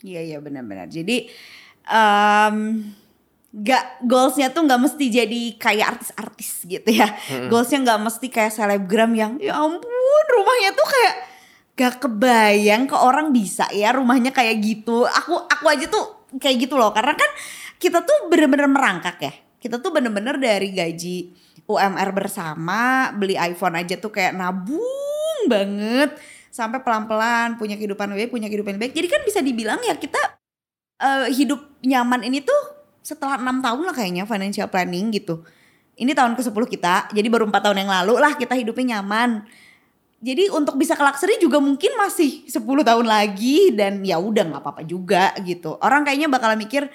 Iya 0.06 0.22
iya 0.22 0.38
benar-benar. 0.38 0.86
Jadi 0.86 1.26
em 1.90 2.56
gak 3.54 4.02
goalsnya 4.02 4.50
tuh 4.50 4.66
nggak 4.66 4.82
mesti 4.82 5.04
jadi 5.14 5.42
kayak 5.58 5.86
artis-artis 5.98 6.66
gitu 6.66 6.90
ya. 6.90 7.10
Goalsnya 7.50 7.82
nggak 7.82 8.00
mesti 8.02 8.26
kayak 8.30 8.54
selebgram 8.54 9.10
yang 9.14 9.38
ya 9.42 9.58
ampun 9.58 10.24
rumahnya 10.30 10.70
tuh 10.74 10.86
kayak 10.86 11.14
gak 11.74 11.94
kebayang 12.06 12.86
ke 12.86 12.94
orang 12.94 13.34
bisa 13.34 13.66
ya 13.74 13.90
rumahnya 13.90 14.30
kayak 14.30 14.62
gitu. 14.62 15.06
Aku 15.06 15.42
aku 15.50 15.66
aja 15.70 15.90
tuh 15.90 16.30
kayak 16.38 16.66
gitu 16.66 16.74
loh 16.74 16.90
karena 16.90 17.14
kan 17.14 17.30
kita 17.78 18.02
tuh 18.02 18.26
bener-bener 18.26 18.66
merangkak 18.66 19.18
ya. 19.22 19.34
Kita 19.64 19.80
tuh 19.80 19.96
bener-bener 19.96 20.36
dari 20.36 20.76
gaji 20.76 21.32
UMR 21.64 22.12
bersama 22.12 23.08
beli 23.16 23.32
iPhone 23.40 23.80
aja 23.80 23.96
tuh 23.96 24.12
kayak 24.12 24.36
nabung 24.36 25.48
banget 25.48 26.12
sampai 26.52 26.84
pelan-pelan 26.84 27.56
punya 27.56 27.80
kehidupan 27.80 28.12
baik, 28.12 28.28
punya 28.28 28.52
kehidupan 28.52 28.76
baik. 28.76 28.92
Jadi 28.92 29.08
kan 29.08 29.24
bisa 29.24 29.40
dibilang 29.40 29.80
ya 29.80 29.96
kita 29.96 30.20
eh, 31.00 31.32
hidup 31.32 31.80
nyaman 31.80 32.28
ini 32.28 32.44
tuh 32.44 32.60
setelah 33.00 33.40
enam 33.40 33.64
tahun 33.64 33.88
lah 33.88 33.96
kayaknya 33.96 34.28
financial 34.28 34.68
planning 34.68 35.08
gitu. 35.16 35.40
Ini 35.96 36.12
tahun 36.12 36.36
ke-10 36.36 36.64
kita, 36.68 36.94
jadi 37.14 37.28
baru 37.30 37.48
empat 37.48 37.70
tahun 37.70 37.86
yang 37.86 37.90
lalu 38.02 38.20
lah 38.20 38.36
kita 38.36 38.52
hidupnya 38.58 38.98
nyaman. 38.98 39.48
Jadi 40.24 40.48
untuk 40.50 40.80
bisa 40.80 40.96
ke 40.96 41.04
luxury 41.04 41.36
juga 41.36 41.60
mungkin 41.60 42.00
masih 42.00 42.48
10 42.48 42.64
tahun 42.64 43.06
lagi 43.06 43.72
dan 43.76 44.00
ya 44.04 44.16
udah 44.20 44.44
nggak 44.52 44.62
apa-apa 44.64 44.82
juga 44.84 45.36
gitu. 45.44 45.76
Orang 45.84 46.04
kayaknya 46.04 46.32
bakalan 46.32 46.60
mikir 46.60 46.88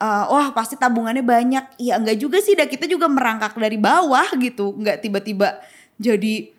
eh, 0.00 0.24
wah 0.28 0.52
pasti 0.52 0.76
tabungannya 0.76 1.24
banyak. 1.24 1.80
Ya 1.80 1.96
enggak 1.96 2.20
juga 2.20 2.38
sih, 2.40 2.56
dah 2.56 2.68
kita 2.68 2.84
juga 2.88 3.08
merangkak 3.08 3.56
dari 3.56 3.80
bawah 3.80 4.28
gitu. 4.36 4.76
Enggak 4.76 5.00
tiba-tiba 5.04 5.60
jadi 5.96 6.52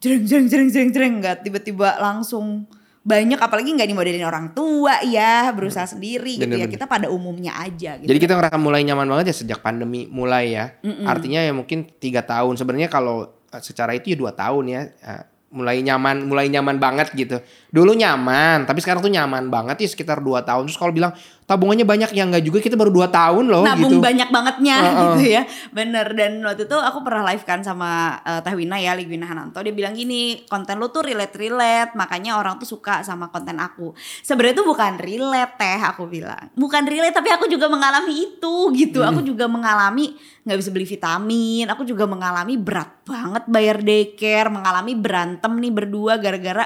jreng 0.00 0.24
jreng 0.26 0.46
jreng 0.48 0.68
jreng 0.72 0.90
jreng 0.90 1.14
enggak 1.20 1.44
tiba-tiba 1.44 2.00
langsung 2.00 2.66
banyak 3.00 3.40
apalagi 3.40 3.72
nggak 3.72 3.88
dimodelin 3.88 4.28
orang 4.28 4.52
tua 4.52 5.00
ya 5.08 5.48
berusaha 5.56 5.88
sendiri 5.88 6.36
gitu 6.36 6.52
ya 6.52 6.68
kita 6.68 6.84
pada 6.84 7.08
umumnya 7.08 7.56
aja 7.56 7.96
gitu. 7.96 8.04
Jadi 8.04 8.18
kita 8.20 8.36
ngerasa 8.36 8.60
mulai 8.60 8.84
nyaman 8.84 9.08
banget 9.08 9.32
ya 9.32 9.36
sejak 9.40 9.64
pandemi 9.64 10.04
mulai 10.12 10.52
ya. 10.52 10.76
Artinya 11.08 11.40
ya 11.40 11.52
mungkin 11.56 11.88
tiga 11.96 12.20
tahun. 12.20 12.60
Sebenarnya 12.60 12.92
kalau 12.92 13.32
uh, 13.32 13.62
secara 13.64 13.96
itu 13.96 14.12
ya 14.12 14.16
dua 14.20 14.36
tahun 14.36 14.64
ya. 14.68 14.82
Uh, 15.00 15.24
mulai 15.50 15.82
nyaman, 15.82 16.30
mulai 16.30 16.46
nyaman 16.46 16.78
banget 16.78 17.10
gitu. 17.16 17.42
Dulu 17.70 17.94
nyaman, 17.94 18.66
tapi 18.66 18.82
sekarang 18.82 18.98
tuh 18.98 19.14
nyaman 19.14 19.46
banget 19.46 19.86
ya 19.86 19.88
sekitar 19.94 20.18
dua 20.18 20.42
tahun. 20.42 20.66
Terus 20.66 20.74
kalau 20.74 20.90
bilang 20.90 21.14
tabungannya 21.46 21.86
banyak. 21.86 22.10
Ya 22.10 22.26
enggak 22.26 22.42
juga 22.42 22.58
kita 22.58 22.74
baru 22.74 22.90
dua 22.90 23.06
tahun 23.06 23.46
loh 23.46 23.62
nabung 23.62 23.98
gitu. 23.98 24.02
banyak 24.02 24.28
bangetnya 24.34 24.76
Heeh. 24.82 24.94
gitu 25.14 25.22
ya. 25.38 25.42
Bener 25.70 26.06
dan 26.18 26.42
waktu 26.42 26.66
itu 26.66 26.74
aku 26.74 26.98
pernah 27.06 27.22
live 27.30 27.46
kan 27.46 27.62
sama 27.62 28.18
eh, 28.26 28.42
Teh 28.42 28.54
Wina 28.58 28.76
ya 28.82 28.98
Ligwina 28.98 29.30
Hananto. 29.30 29.62
Dia 29.62 29.70
bilang 29.70 29.94
gini 29.94 30.42
konten 30.50 30.82
lu 30.82 30.90
tuh 30.90 31.06
relate 31.06 31.38
relate 31.38 31.94
makanya 31.94 32.42
orang 32.42 32.58
tuh 32.58 32.66
suka 32.66 33.06
sama 33.06 33.30
konten 33.30 33.54
aku. 33.62 33.94
Sebenarnya 34.26 34.62
tuh 34.62 34.66
bukan 34.66 34.98
relate 34.98 35.54
teh 35.54 35.78
aku 35.78 36.10
bilang. 36.10 36.50
Bukan 36.58 36.82
relate 36.90 37.14
tapi 37.14 37.30
aku 37.30 37.46
juga 37.46 37.70
mengalami 37.70 38.34
itu 38.34 38.54
gitu. 38.74 39.06
Aku 39.06 39.22
juga 39.22 39.46
mengalami 39.46 40.18
nggak 40.40 40.56
bisa 40.56 40.72
beli 40.72 40.88
vitamin 40.88 41.68
aku 41.68 41.84
juga 41.84 42.08
mengalami 42.08 42.56
berat 42.56 43.04
banget 43.04 43.44
bayar 43.44 43.84
daycare 43.84 44.48
mengalami 44.48 44.96
berantem 44.96 45.52
nih 45.52 45.68
berdua 45.68 46.16
gara-gara 46.16 46.64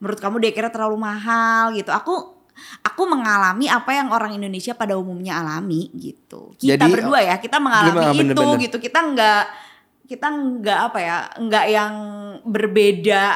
menurut 0.00 0.18
kamu 0.18 0.36
daycare 0.40 0.72
terlalu 0.72 0.96
mahal 0.96 1.76
gitu 1.76 1.92
aku 1.92 2.40
aku 2.84 3.02
mengalami 3.08 3.66
apa 3.68 3.90
yang 3.96 4.08
orang 4.12 4.36
Indonesia 4.36 4.76
pada 4.76 4.96
umumnya 4.96 5.40
alami 5.40 5.88
gitu. 5.96 6.52
Kita 6.60 6.76
Jadi, 6.76 6.92
berdua 6.92 7.18
ya, 7.24 7.36
kita 7.40 7.56
mengalami 7.56 8.20
bener, 8.20 8.34
itu 8.36 8.44
bener. 8.44 8.62
gitu. 8.68 8.76
Kita 8.80 8.98
nggak 9.00 9.44
kita 10.10 10.26
nggak 10.26 10.80
apa 10.92 10.98
ya, 11.00 11.16
nggak 11.40 11.64
yang 11.70 11.94
berbeda. 12.44 13.26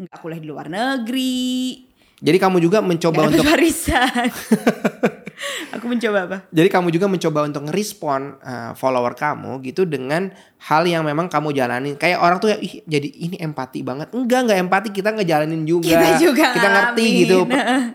Nggak 0.00 0.16
kuliah 0.22 0.40
di 0.40 0.48
luar 0.48 0.66
negeri. 0.70 1.86
Jadi 2.20 2.36
kamu 2.36 2.60
juga 2.60 2.84
mencoba 2.84 3.32
untuk 3.32 3.40
dapat 3.42 3.48
warisan. 3.48 4.28
aku 5.74 5.84
mencoba 5.88 6.18
apa? 6.26 6.36
Jadi 6.52 6.68
kamu 6.68 6.88
juga 6.92 7.06
mencoba 7.08 7.38
untuk 7.48 7.62
ngerespon 7.70 8.20
uh, 8.40 8.72
follower 8.76 9.16
kamu 9.16 9.60
gitu 9.64 9.88
dengan 9.88 10.30
hal 10.60 10.84
yang 10.84 11.02
memang 11.02 11.26
kamu 11.32 11.56
jalanin. 11.56 11.96
Kayak 11.96 12.20
orang 12.20 12.38
tuh 12.38 12.52
ih 12.60 12.84
jadi 12.84 13.08
ini 13.08 13.36
empati 13.40 13.80
banget. 13.80 14.12
Enggak, 14.12 14.48
enggak 14.48 14.58
empati, 14.60 14.88
kita 14.92 15.16
ngejalanin 15.16 15.62
juga. 15.64 15.88
Kita 15.88 16.08
juga 16.20 16.44
Kita 16.52 16.68
ngerti 16.68 17.06
gitu. 17.24 17.36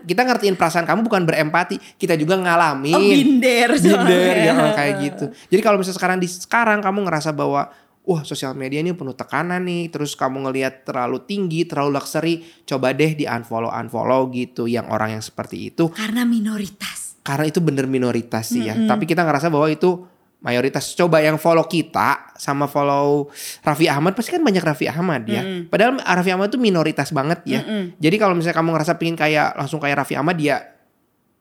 Kita 0.06 0.20
ngertiin 0.26 0.54
perasaan 0.58 0.86
kamu 0.86 1.00
bukan 1.06 1.22
berempati, 1.22 1.76
kita 1.98 2.18
juga 2.18 2.34
ngalamin. 2.38 2.94
Oh 2.94 3.02
binder 3.02 3.70
Binder 3.76 4.34
ya 4.34 4.52
soalnya. 4.54 4.74
kayak 4.74 4.94
gitu. 5.02 5.24
Jadi 5.54 5.60
kalau 5.62 5.76
misalnya 5.78 5.98
sekarang 5.98 6.18
di 6.18 6.28
sekarang 6.28 6.78
kamu 6.82 6.98
ngerasa 7.06 7.30
bahwa 7.30 7.70
wah 8.06 8.22
sosial 8.22 8.54
media 8.54 8.78
ini 8.78 8.94
penuh 8.94 9.18
tekanan 9.18 9.66
nih, 9.66 9.90
terus 9.90 10.14
kamu 10.14 10.46
ngelihat 10.46 10.86
terlalu 10.86 11.18
tinggi, 11.26 11.66
terlalu 11.66 11.98
luxury, 11.98 12.46
coba 12.62 12.94
deh 12.94 13.18
di 13.18 13.26
unfollow 13.26 13.70
unfollow 13.70 14.30
gitu 14.30 14.70
yang 14.70 14.86
orang 14.94 15.18
yang 15.18 15.24
seperti 15.26 15.74
itu 15.74 15.90
Karena 15.90 16.22
minoritas. 16.22 17.05
Karena 17.26 17.50
itu 17.50 17.58
bener 17.58 17.90
minoritas 17.90 18.54
sih 18.54 18.70
ya. 18.70 18.78
Tapi 18.78 19.02
kita 19.02 19.26
ngerasa 19.26 19.50
bahwa 19.50 19.66
itu 19.66 20.06
mayoritas. 20.38 20.94
Coba 20.94 21.18
yang 21.18 21.42
follow 21.42 21.66
kita 21.66 22.30
sama 22.38 22.70
follow 22.70 23.26
Raffi 23.66 23.90
Ahmad 23.90 24.14
pasti 24.14 24.30
kan 24.30 24.46
banyak 24.46 24.62
Raffi 24.62 24.86
Ahmad 24.86 25.26
ya. 25.26 25.66
Padahal 25.66 25.98
Raffi 25.98 26.30
Ahmad 26.30 26.54
itu 26.54 26.62
minoritas 26.62 27.10
banget 27.10 27.42
ya. 27.42 27.60
Jadi 27.98 28.16
kalau 28.22 28.38
misalnya 28.38 28.62
kamu 28.62 28.70
ngerasa 28.78 28.94
pingin 28.94 29.18
kayak 29.18 29.58
langsung 29.58 29.82
kayak 29.82 30.06
Raffi 30.06 30.14
Ahmad 30.14 30.38
ya 30.38 30.62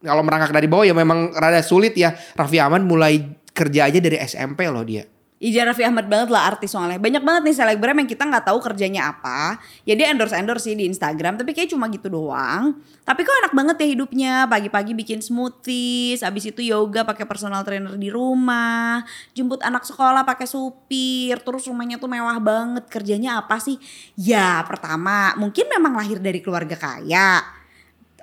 kalau 0.01 0.21
merangkak 0.25 0.53
dari 0.53 0.65
bawah 0.65 0.85
ya 0.89 0.97
memang 0.97 1.37
rada 1.37 1.61
sulit 1.61 1.93
ya. 1.93 2.17
Raffi 2.33 2.57
Ahmad 2.57 2.81
mulai 2.81 3.21
kerja 3.55 3.87
aja 3.87 4.01
dari 4.01 4.17
SMP 4.19 4.65
loh 4.67 4.81
dia. 4.81 5.05
Ija 5.35 5.67
Raffi 5.67 5.83
Ahmad 5.83 6.07
banget 6.07 6.31
lah 6.31 6.47
artis 6.47 6.71
soalnya. 6.71 6.95
Banyak 6.95 7.19
banget 7.19 7.41
nih 7.43 7.55
selebgram 7.59 7.99
yang 7.99 8.07
kita 8.07 8.23
nggak 8.23 8.47
tahu 8.47 8.63
kerjanya 8.63 9.11
apa. 9.11 9.59
Ya 9.83 9.91
dia 9.91 10.07
endorse-endorse 10.15 10.71
sih 10.71 10.79
di 10.79 10.87
Instagram, 10.87 11.35
tapi 11.35 11.51
kayak 11.51 11.75
cuma 11.75 11.91
gitu 11.91 12.07
doang. 12.07 12.79
Tapi 13.03 13.19
kok 13.27 13.35
enak 13.43 13.51
banget 13.51 13.75
ya 13.83 13.87
hidupnya. 13.91 14.33
Pagi-pagi 14.47 14.95
bikin 14.95 15.19
smoothies, 15.19 16.23
habis 16.23 16.47
itu 16.47 16.63
yoga 16.63 17.03
pakai 17.03 17.27
personal 17.27 17.67
trainer 17.67 17.99
di 17.99 18.07
rumah, 18.07 19.03
jemput 19.35 19.59
anak 19.59 19.83
sekolah 19.83 20.23
pakai 20.23 20.47
supir, 20.47 21.35
terus 21.43 21.67
rumahnya 21.67 21.99
tuh 21.99 22.07
mewah 22.07 22.39
banget. 22.39 22.87
Kerjanya 22.87 23.43
apa 23.43 23.59
sih? 23.59 23.75
Ya, 24.15 24.63
pertama, 24.63 25.35
mungkin 25.35 25.67
memang 25.67 25.99
lahir 25.99 26.23
dari 26.23 26.39
keluarga 26.39 26.79
kaya. 26.79 27.43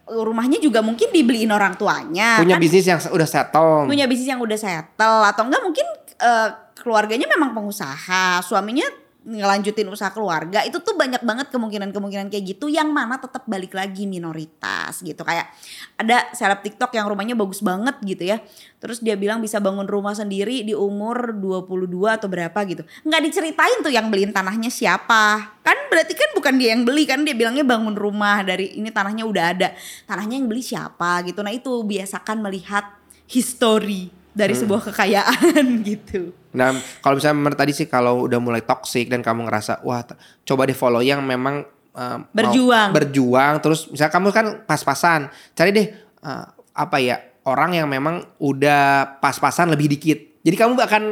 Rumahnya 0.08 0.64
juga 0.64 0.80
mungkin 0.80 1.12
dibeliin 1.12 1.52
orang 1.52 1.76
tuanya. 1.76 2.40
Punya 2.40 2.56
kan 2.56 2.64
bisnis 2.64 2.88
yang 2.88 3.00
udah 3.04 3.28
settle. 3.28 3.84
punya 3.84 4.08
bisnis 4.08 4.32
yang 4.32 4.40
udah 4.40 4.56
settle 4.56 5.28
atau 5.28 5.44
enggak 5.44 5.62
mungkin 5.62 5.86
eh, 6.18 6.50
keluarganya 6.78 7.28
memang 7.28 7.52
pengusaha 7.52 8.40
suaminya 8.44 9.02
ngelanjutin 9.22 9.86
usaha 9.86 10.10
keluarga 10.10 10.66
itu 10.66 10.82
tuh 10.82 10.98
banyak 10.98 11.22
banget 11.22 11.46
kemungkinan-kemungkinan 11.54 12.26
kayak 12.26 12.44
gitu 12.54 12.66
yang 12.66 12.90
mana 12.90 13.22
tetap 13.22 13.46
balik 13.46 13.70
lagi 13.70 14.10
minoritas 14.10 14.98
gitu. 14.98 15.22
Kayak 15.22 15.54
ada 15.94 16.26
seleb 16.34 16.58
TikTok 16.66 16.90
yang 16.98 17.06
rumahnya 17.06 17.38
bagus 17.38 17.62
banget 17.62 17.94
gitu 18.02 18.34
ya. 18.34 18.42
Terus 18.82 18.98
dia 18.98 19.14
bilang 19.14 19.38
bisa 19.38 19.62
bangun 19.62 19.86
rumah 19.86 20.18
sendiri 20.18 20.66
di 20.66 20.74
umur 20.74 21.38
22 21.38 22.18
atau 22.18 22.26
berapa 22.26 22.58
gitu. 22.66 22.82
Nggak 23.06 23.22
diceritain 23.30 23.78
tuh 23.86 23.94
yang 23.94 24.10
beliin 24.10 24.34
tanahnya 24.34 24.70
siapa. 24.74 25.54
Kan 25.62 25.78
berarti 25.86 26.18
kan 26.18 26.34
bukan 26.34 26.58
dia 26.58 26.74
yang 26.74 26.82
beli 26.82 27.06
kan 27.06 27.22
dia 27.22 27.38
bilangnya 27.38 27.62
bangun 27.62 27.94
rumah 27.94 28.42
dari 28.42 28.74
ini 28.74 28.90
tanahnya 28.90 29.22
udah 29.22 29.44
ada. 29.54 29.68
Tanahnya 30.02 30.42
yang 30.42 30.50
beli 30.50 30.66
siapa 30.66 31.22
gitu. 31.30 31.46
Nah 31.46 31.54
itu 31.54 31.70
biasakan 31.86 32.42
melihat 32.42 32.90
history 33.30 34.21
dari 34.32 34.52
Hmm. 34.52 34.60
sebuah 34.64 34.80
kekayaan 34.90 35.64
gitu 35.88 36.32
Nah, 36.52 36.76
kalau 37.00 37.16
misalnya 37.16 37.36
menurut 37.38 37.56
tadi 37.56 37.72
sih 37.72 37.88
kalau 37.88 38.28
udah 38.28 38.36
mulai 38.36 38.60
toxic 38.60 39.08
dan 39.08 39.24
kamu 39.24 39.48
ngerasa 39.48 39.80
wah 39.82 40.04
coba 40.44 40.68
deh 40.68 40.76
follow 40.76 41.00
yang 41.00 41.24
memang 41.24 41.64
uh, 41.92 42.20
mau 42.20 42.28
Berjuang. 42.28 42.92
berjuang 42.92 43.54
terus 43.60 43.88
misalnya 43.88 44.12
kamu 44.12 44.28
kan 44.28 44.46
pas-pasan, 44.68 45.32
cari 45.56 45.72
deh 45.72 45.88
uh, 46.20 46.44
apa 46.76 47.00
ya 47.00 47.16
orang 47.48 47.80
yang 47.80 47.88
memang 47.88 48.20
udah 48.36 49.16
pas-pasan 49.16 49.72
lebih 49.72 49.96
dikit. 49.96 50.44
Jadi 50.44 50.56
kamu 50.56 50.76
akan 50.76 51.02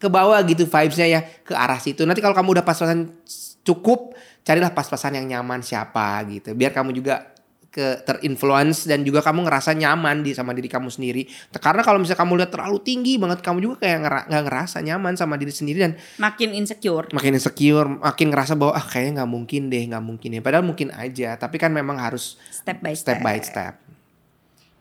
ke 0.00 0.08
bawah 0.08 0.40
gitu 0.48 0.64
vibesnya 0.64 1.06
ya 1.06 1.20
ke 1.22 1.52
arah 1.52 1.76
situ. 1.76 2.08
Nanti 2.08 2.24
kalau 2.24 2.32
kamu 2.32 2.56
udah 2.56 2.64
pas-pasan 2.64 3.20
cukup, 3.60 4.16
carilah 4.40 4.72
pas-pasan 4.72 5.20
yang 5.20 5.28
nyaman 5.28 5.60
siapa 5.60 6.24
gitu. 6.24 6.56
Biar 6.56 6.72
kamu 6.72 6.96
juga 6.96 7.36
ke 7.70 8.02
terinfluence 8.02 8.90
dan 8.90 9.06
juga 9.06 9.22
kamu 9.22 9.46
ngerasa 9.46 9.78
nyaman 9.78 10.26
di 10.26 10.34
sama 10.34 10.50
diri 10.50 10.66
kamu 10.66 10.90
sendiri. 10.90 11.22
Karena 11.54 11.86
kalau 11.86 12.02
misalnya 12.02 12.18
kamu 12.18 12.32
lihat 12.42 12.50
terlalu 12.50 12.78
tinggi 12.82 13.14
banget, 13.14 13.46
kamu 13.46 13.58
juga 13.62 13.86
kayak 13.86 13.98
ngera- 14.02 14.26
nggak 14.26 14.44
ngerasa 14.50 14.78
nyaman 14.82 15.14
sama 15.14 15.38
diri 15.38 15.54
sendiri 15.54 15.78
dan 15.78 15.92
makin 16.18 16.50
insecure 16.50 17.06
makin 17.14 17.38
insecure, 17.38 17.86
makin 17.86 18.34
ngerasa 18.34 18.58
bahwa 18.58 18.74
ah 18.74 18.82
kayaknya 18.82 19.22
nggak 19.22 19.30
mungkin 19.30 19.62
deh, 19.70 19.82
nggak 19.86 20.02
mungkin 20.02 20.28
ya. 20.34 20.40
Padahal 20.42 20.66
mungkin 20.66 20.90
aja, 20.90 21.38
tapi 21.38 21.56
kan 21.62 21.70
memang 21.70 21.94
harus 22.02 22.34
step 22.50 22.82
by 22.82 22.94
step 22.98 23.22
by 23.22 23.38
step. 23.38 23.78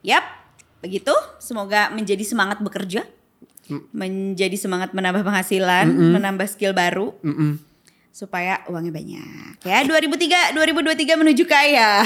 Yap, 0.02 0.25
begitu. 0.82 1.13
Semoga 1.38 1.93
menjadi 1.93 2.25
semangat 2.25 2.58
bekerja, 2.58 3.06
menjadi 3.93 4.58
semangat 4.58 4.97
menambah 4.97 5.21
penghasilan, 5.21 5.86
menambah 5.93 6.49
skill 6.49 6.73
baru, 6.73 7.13
Mm-mm. 7.21 7.69
Supaya 8.12 8.62
uangnya 8.67 8.93
banyak. 8.93 9.54
Ya, 9.63 9.86
2003, 9.86 10.56
2023 10.56 11.22
menuju 11.22 11.43
kaya. 11.45 12.04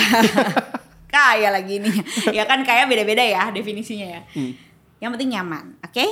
kaya 1.15 1.49
lagi 1.53 1.79
nih. 1.79 1.95
Ya 2.33 2.43
kan 2.49 2.65
kaya 2.65 2.89
beda-beda 2.89 3.21
ya 3.21 3.53
definisinya 3.53 4.19
ya. 4.19 4.21
Yang 5.03 5.11
penting 5.19 5.31
nyaman, 5.35 5.65
oke? 5.83 6.05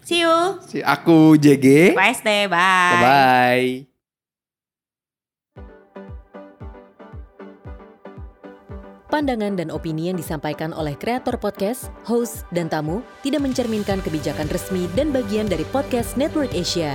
See 0.00 0.24
you. 0.24 0.58
Si 0.64 0.80
aku 0.80 1.36
JG. 1.36 1.94
Bye, 1.94 2.16
stay, 2.16 2.48
Bye 2.50 2.98
bye. 3.04 3.90
Pandangan 9.10 9.58
dan 9.58 9.74
opini 9.74 10.06
yang 10.06 10.16
disampaikan 10.16 10.70
oleh 10.70 10.94
kreator 10.94 11.34
podcast, 11.34 11.90
host, 12.06 12.46
dan 12.54 12.70
tamu 12.70 13.02
tidak 13.26 13.42
mencerminkan 13.42 13.98
kebijakan 14.06 14.46
resmi 14.54 14.86
dan 14.94 15.10
bagian 15.10 15.50
dari 15.50 15.66
podcast 15.74 16.14
Network 16.14 16.54
Asia. 16.54 16.94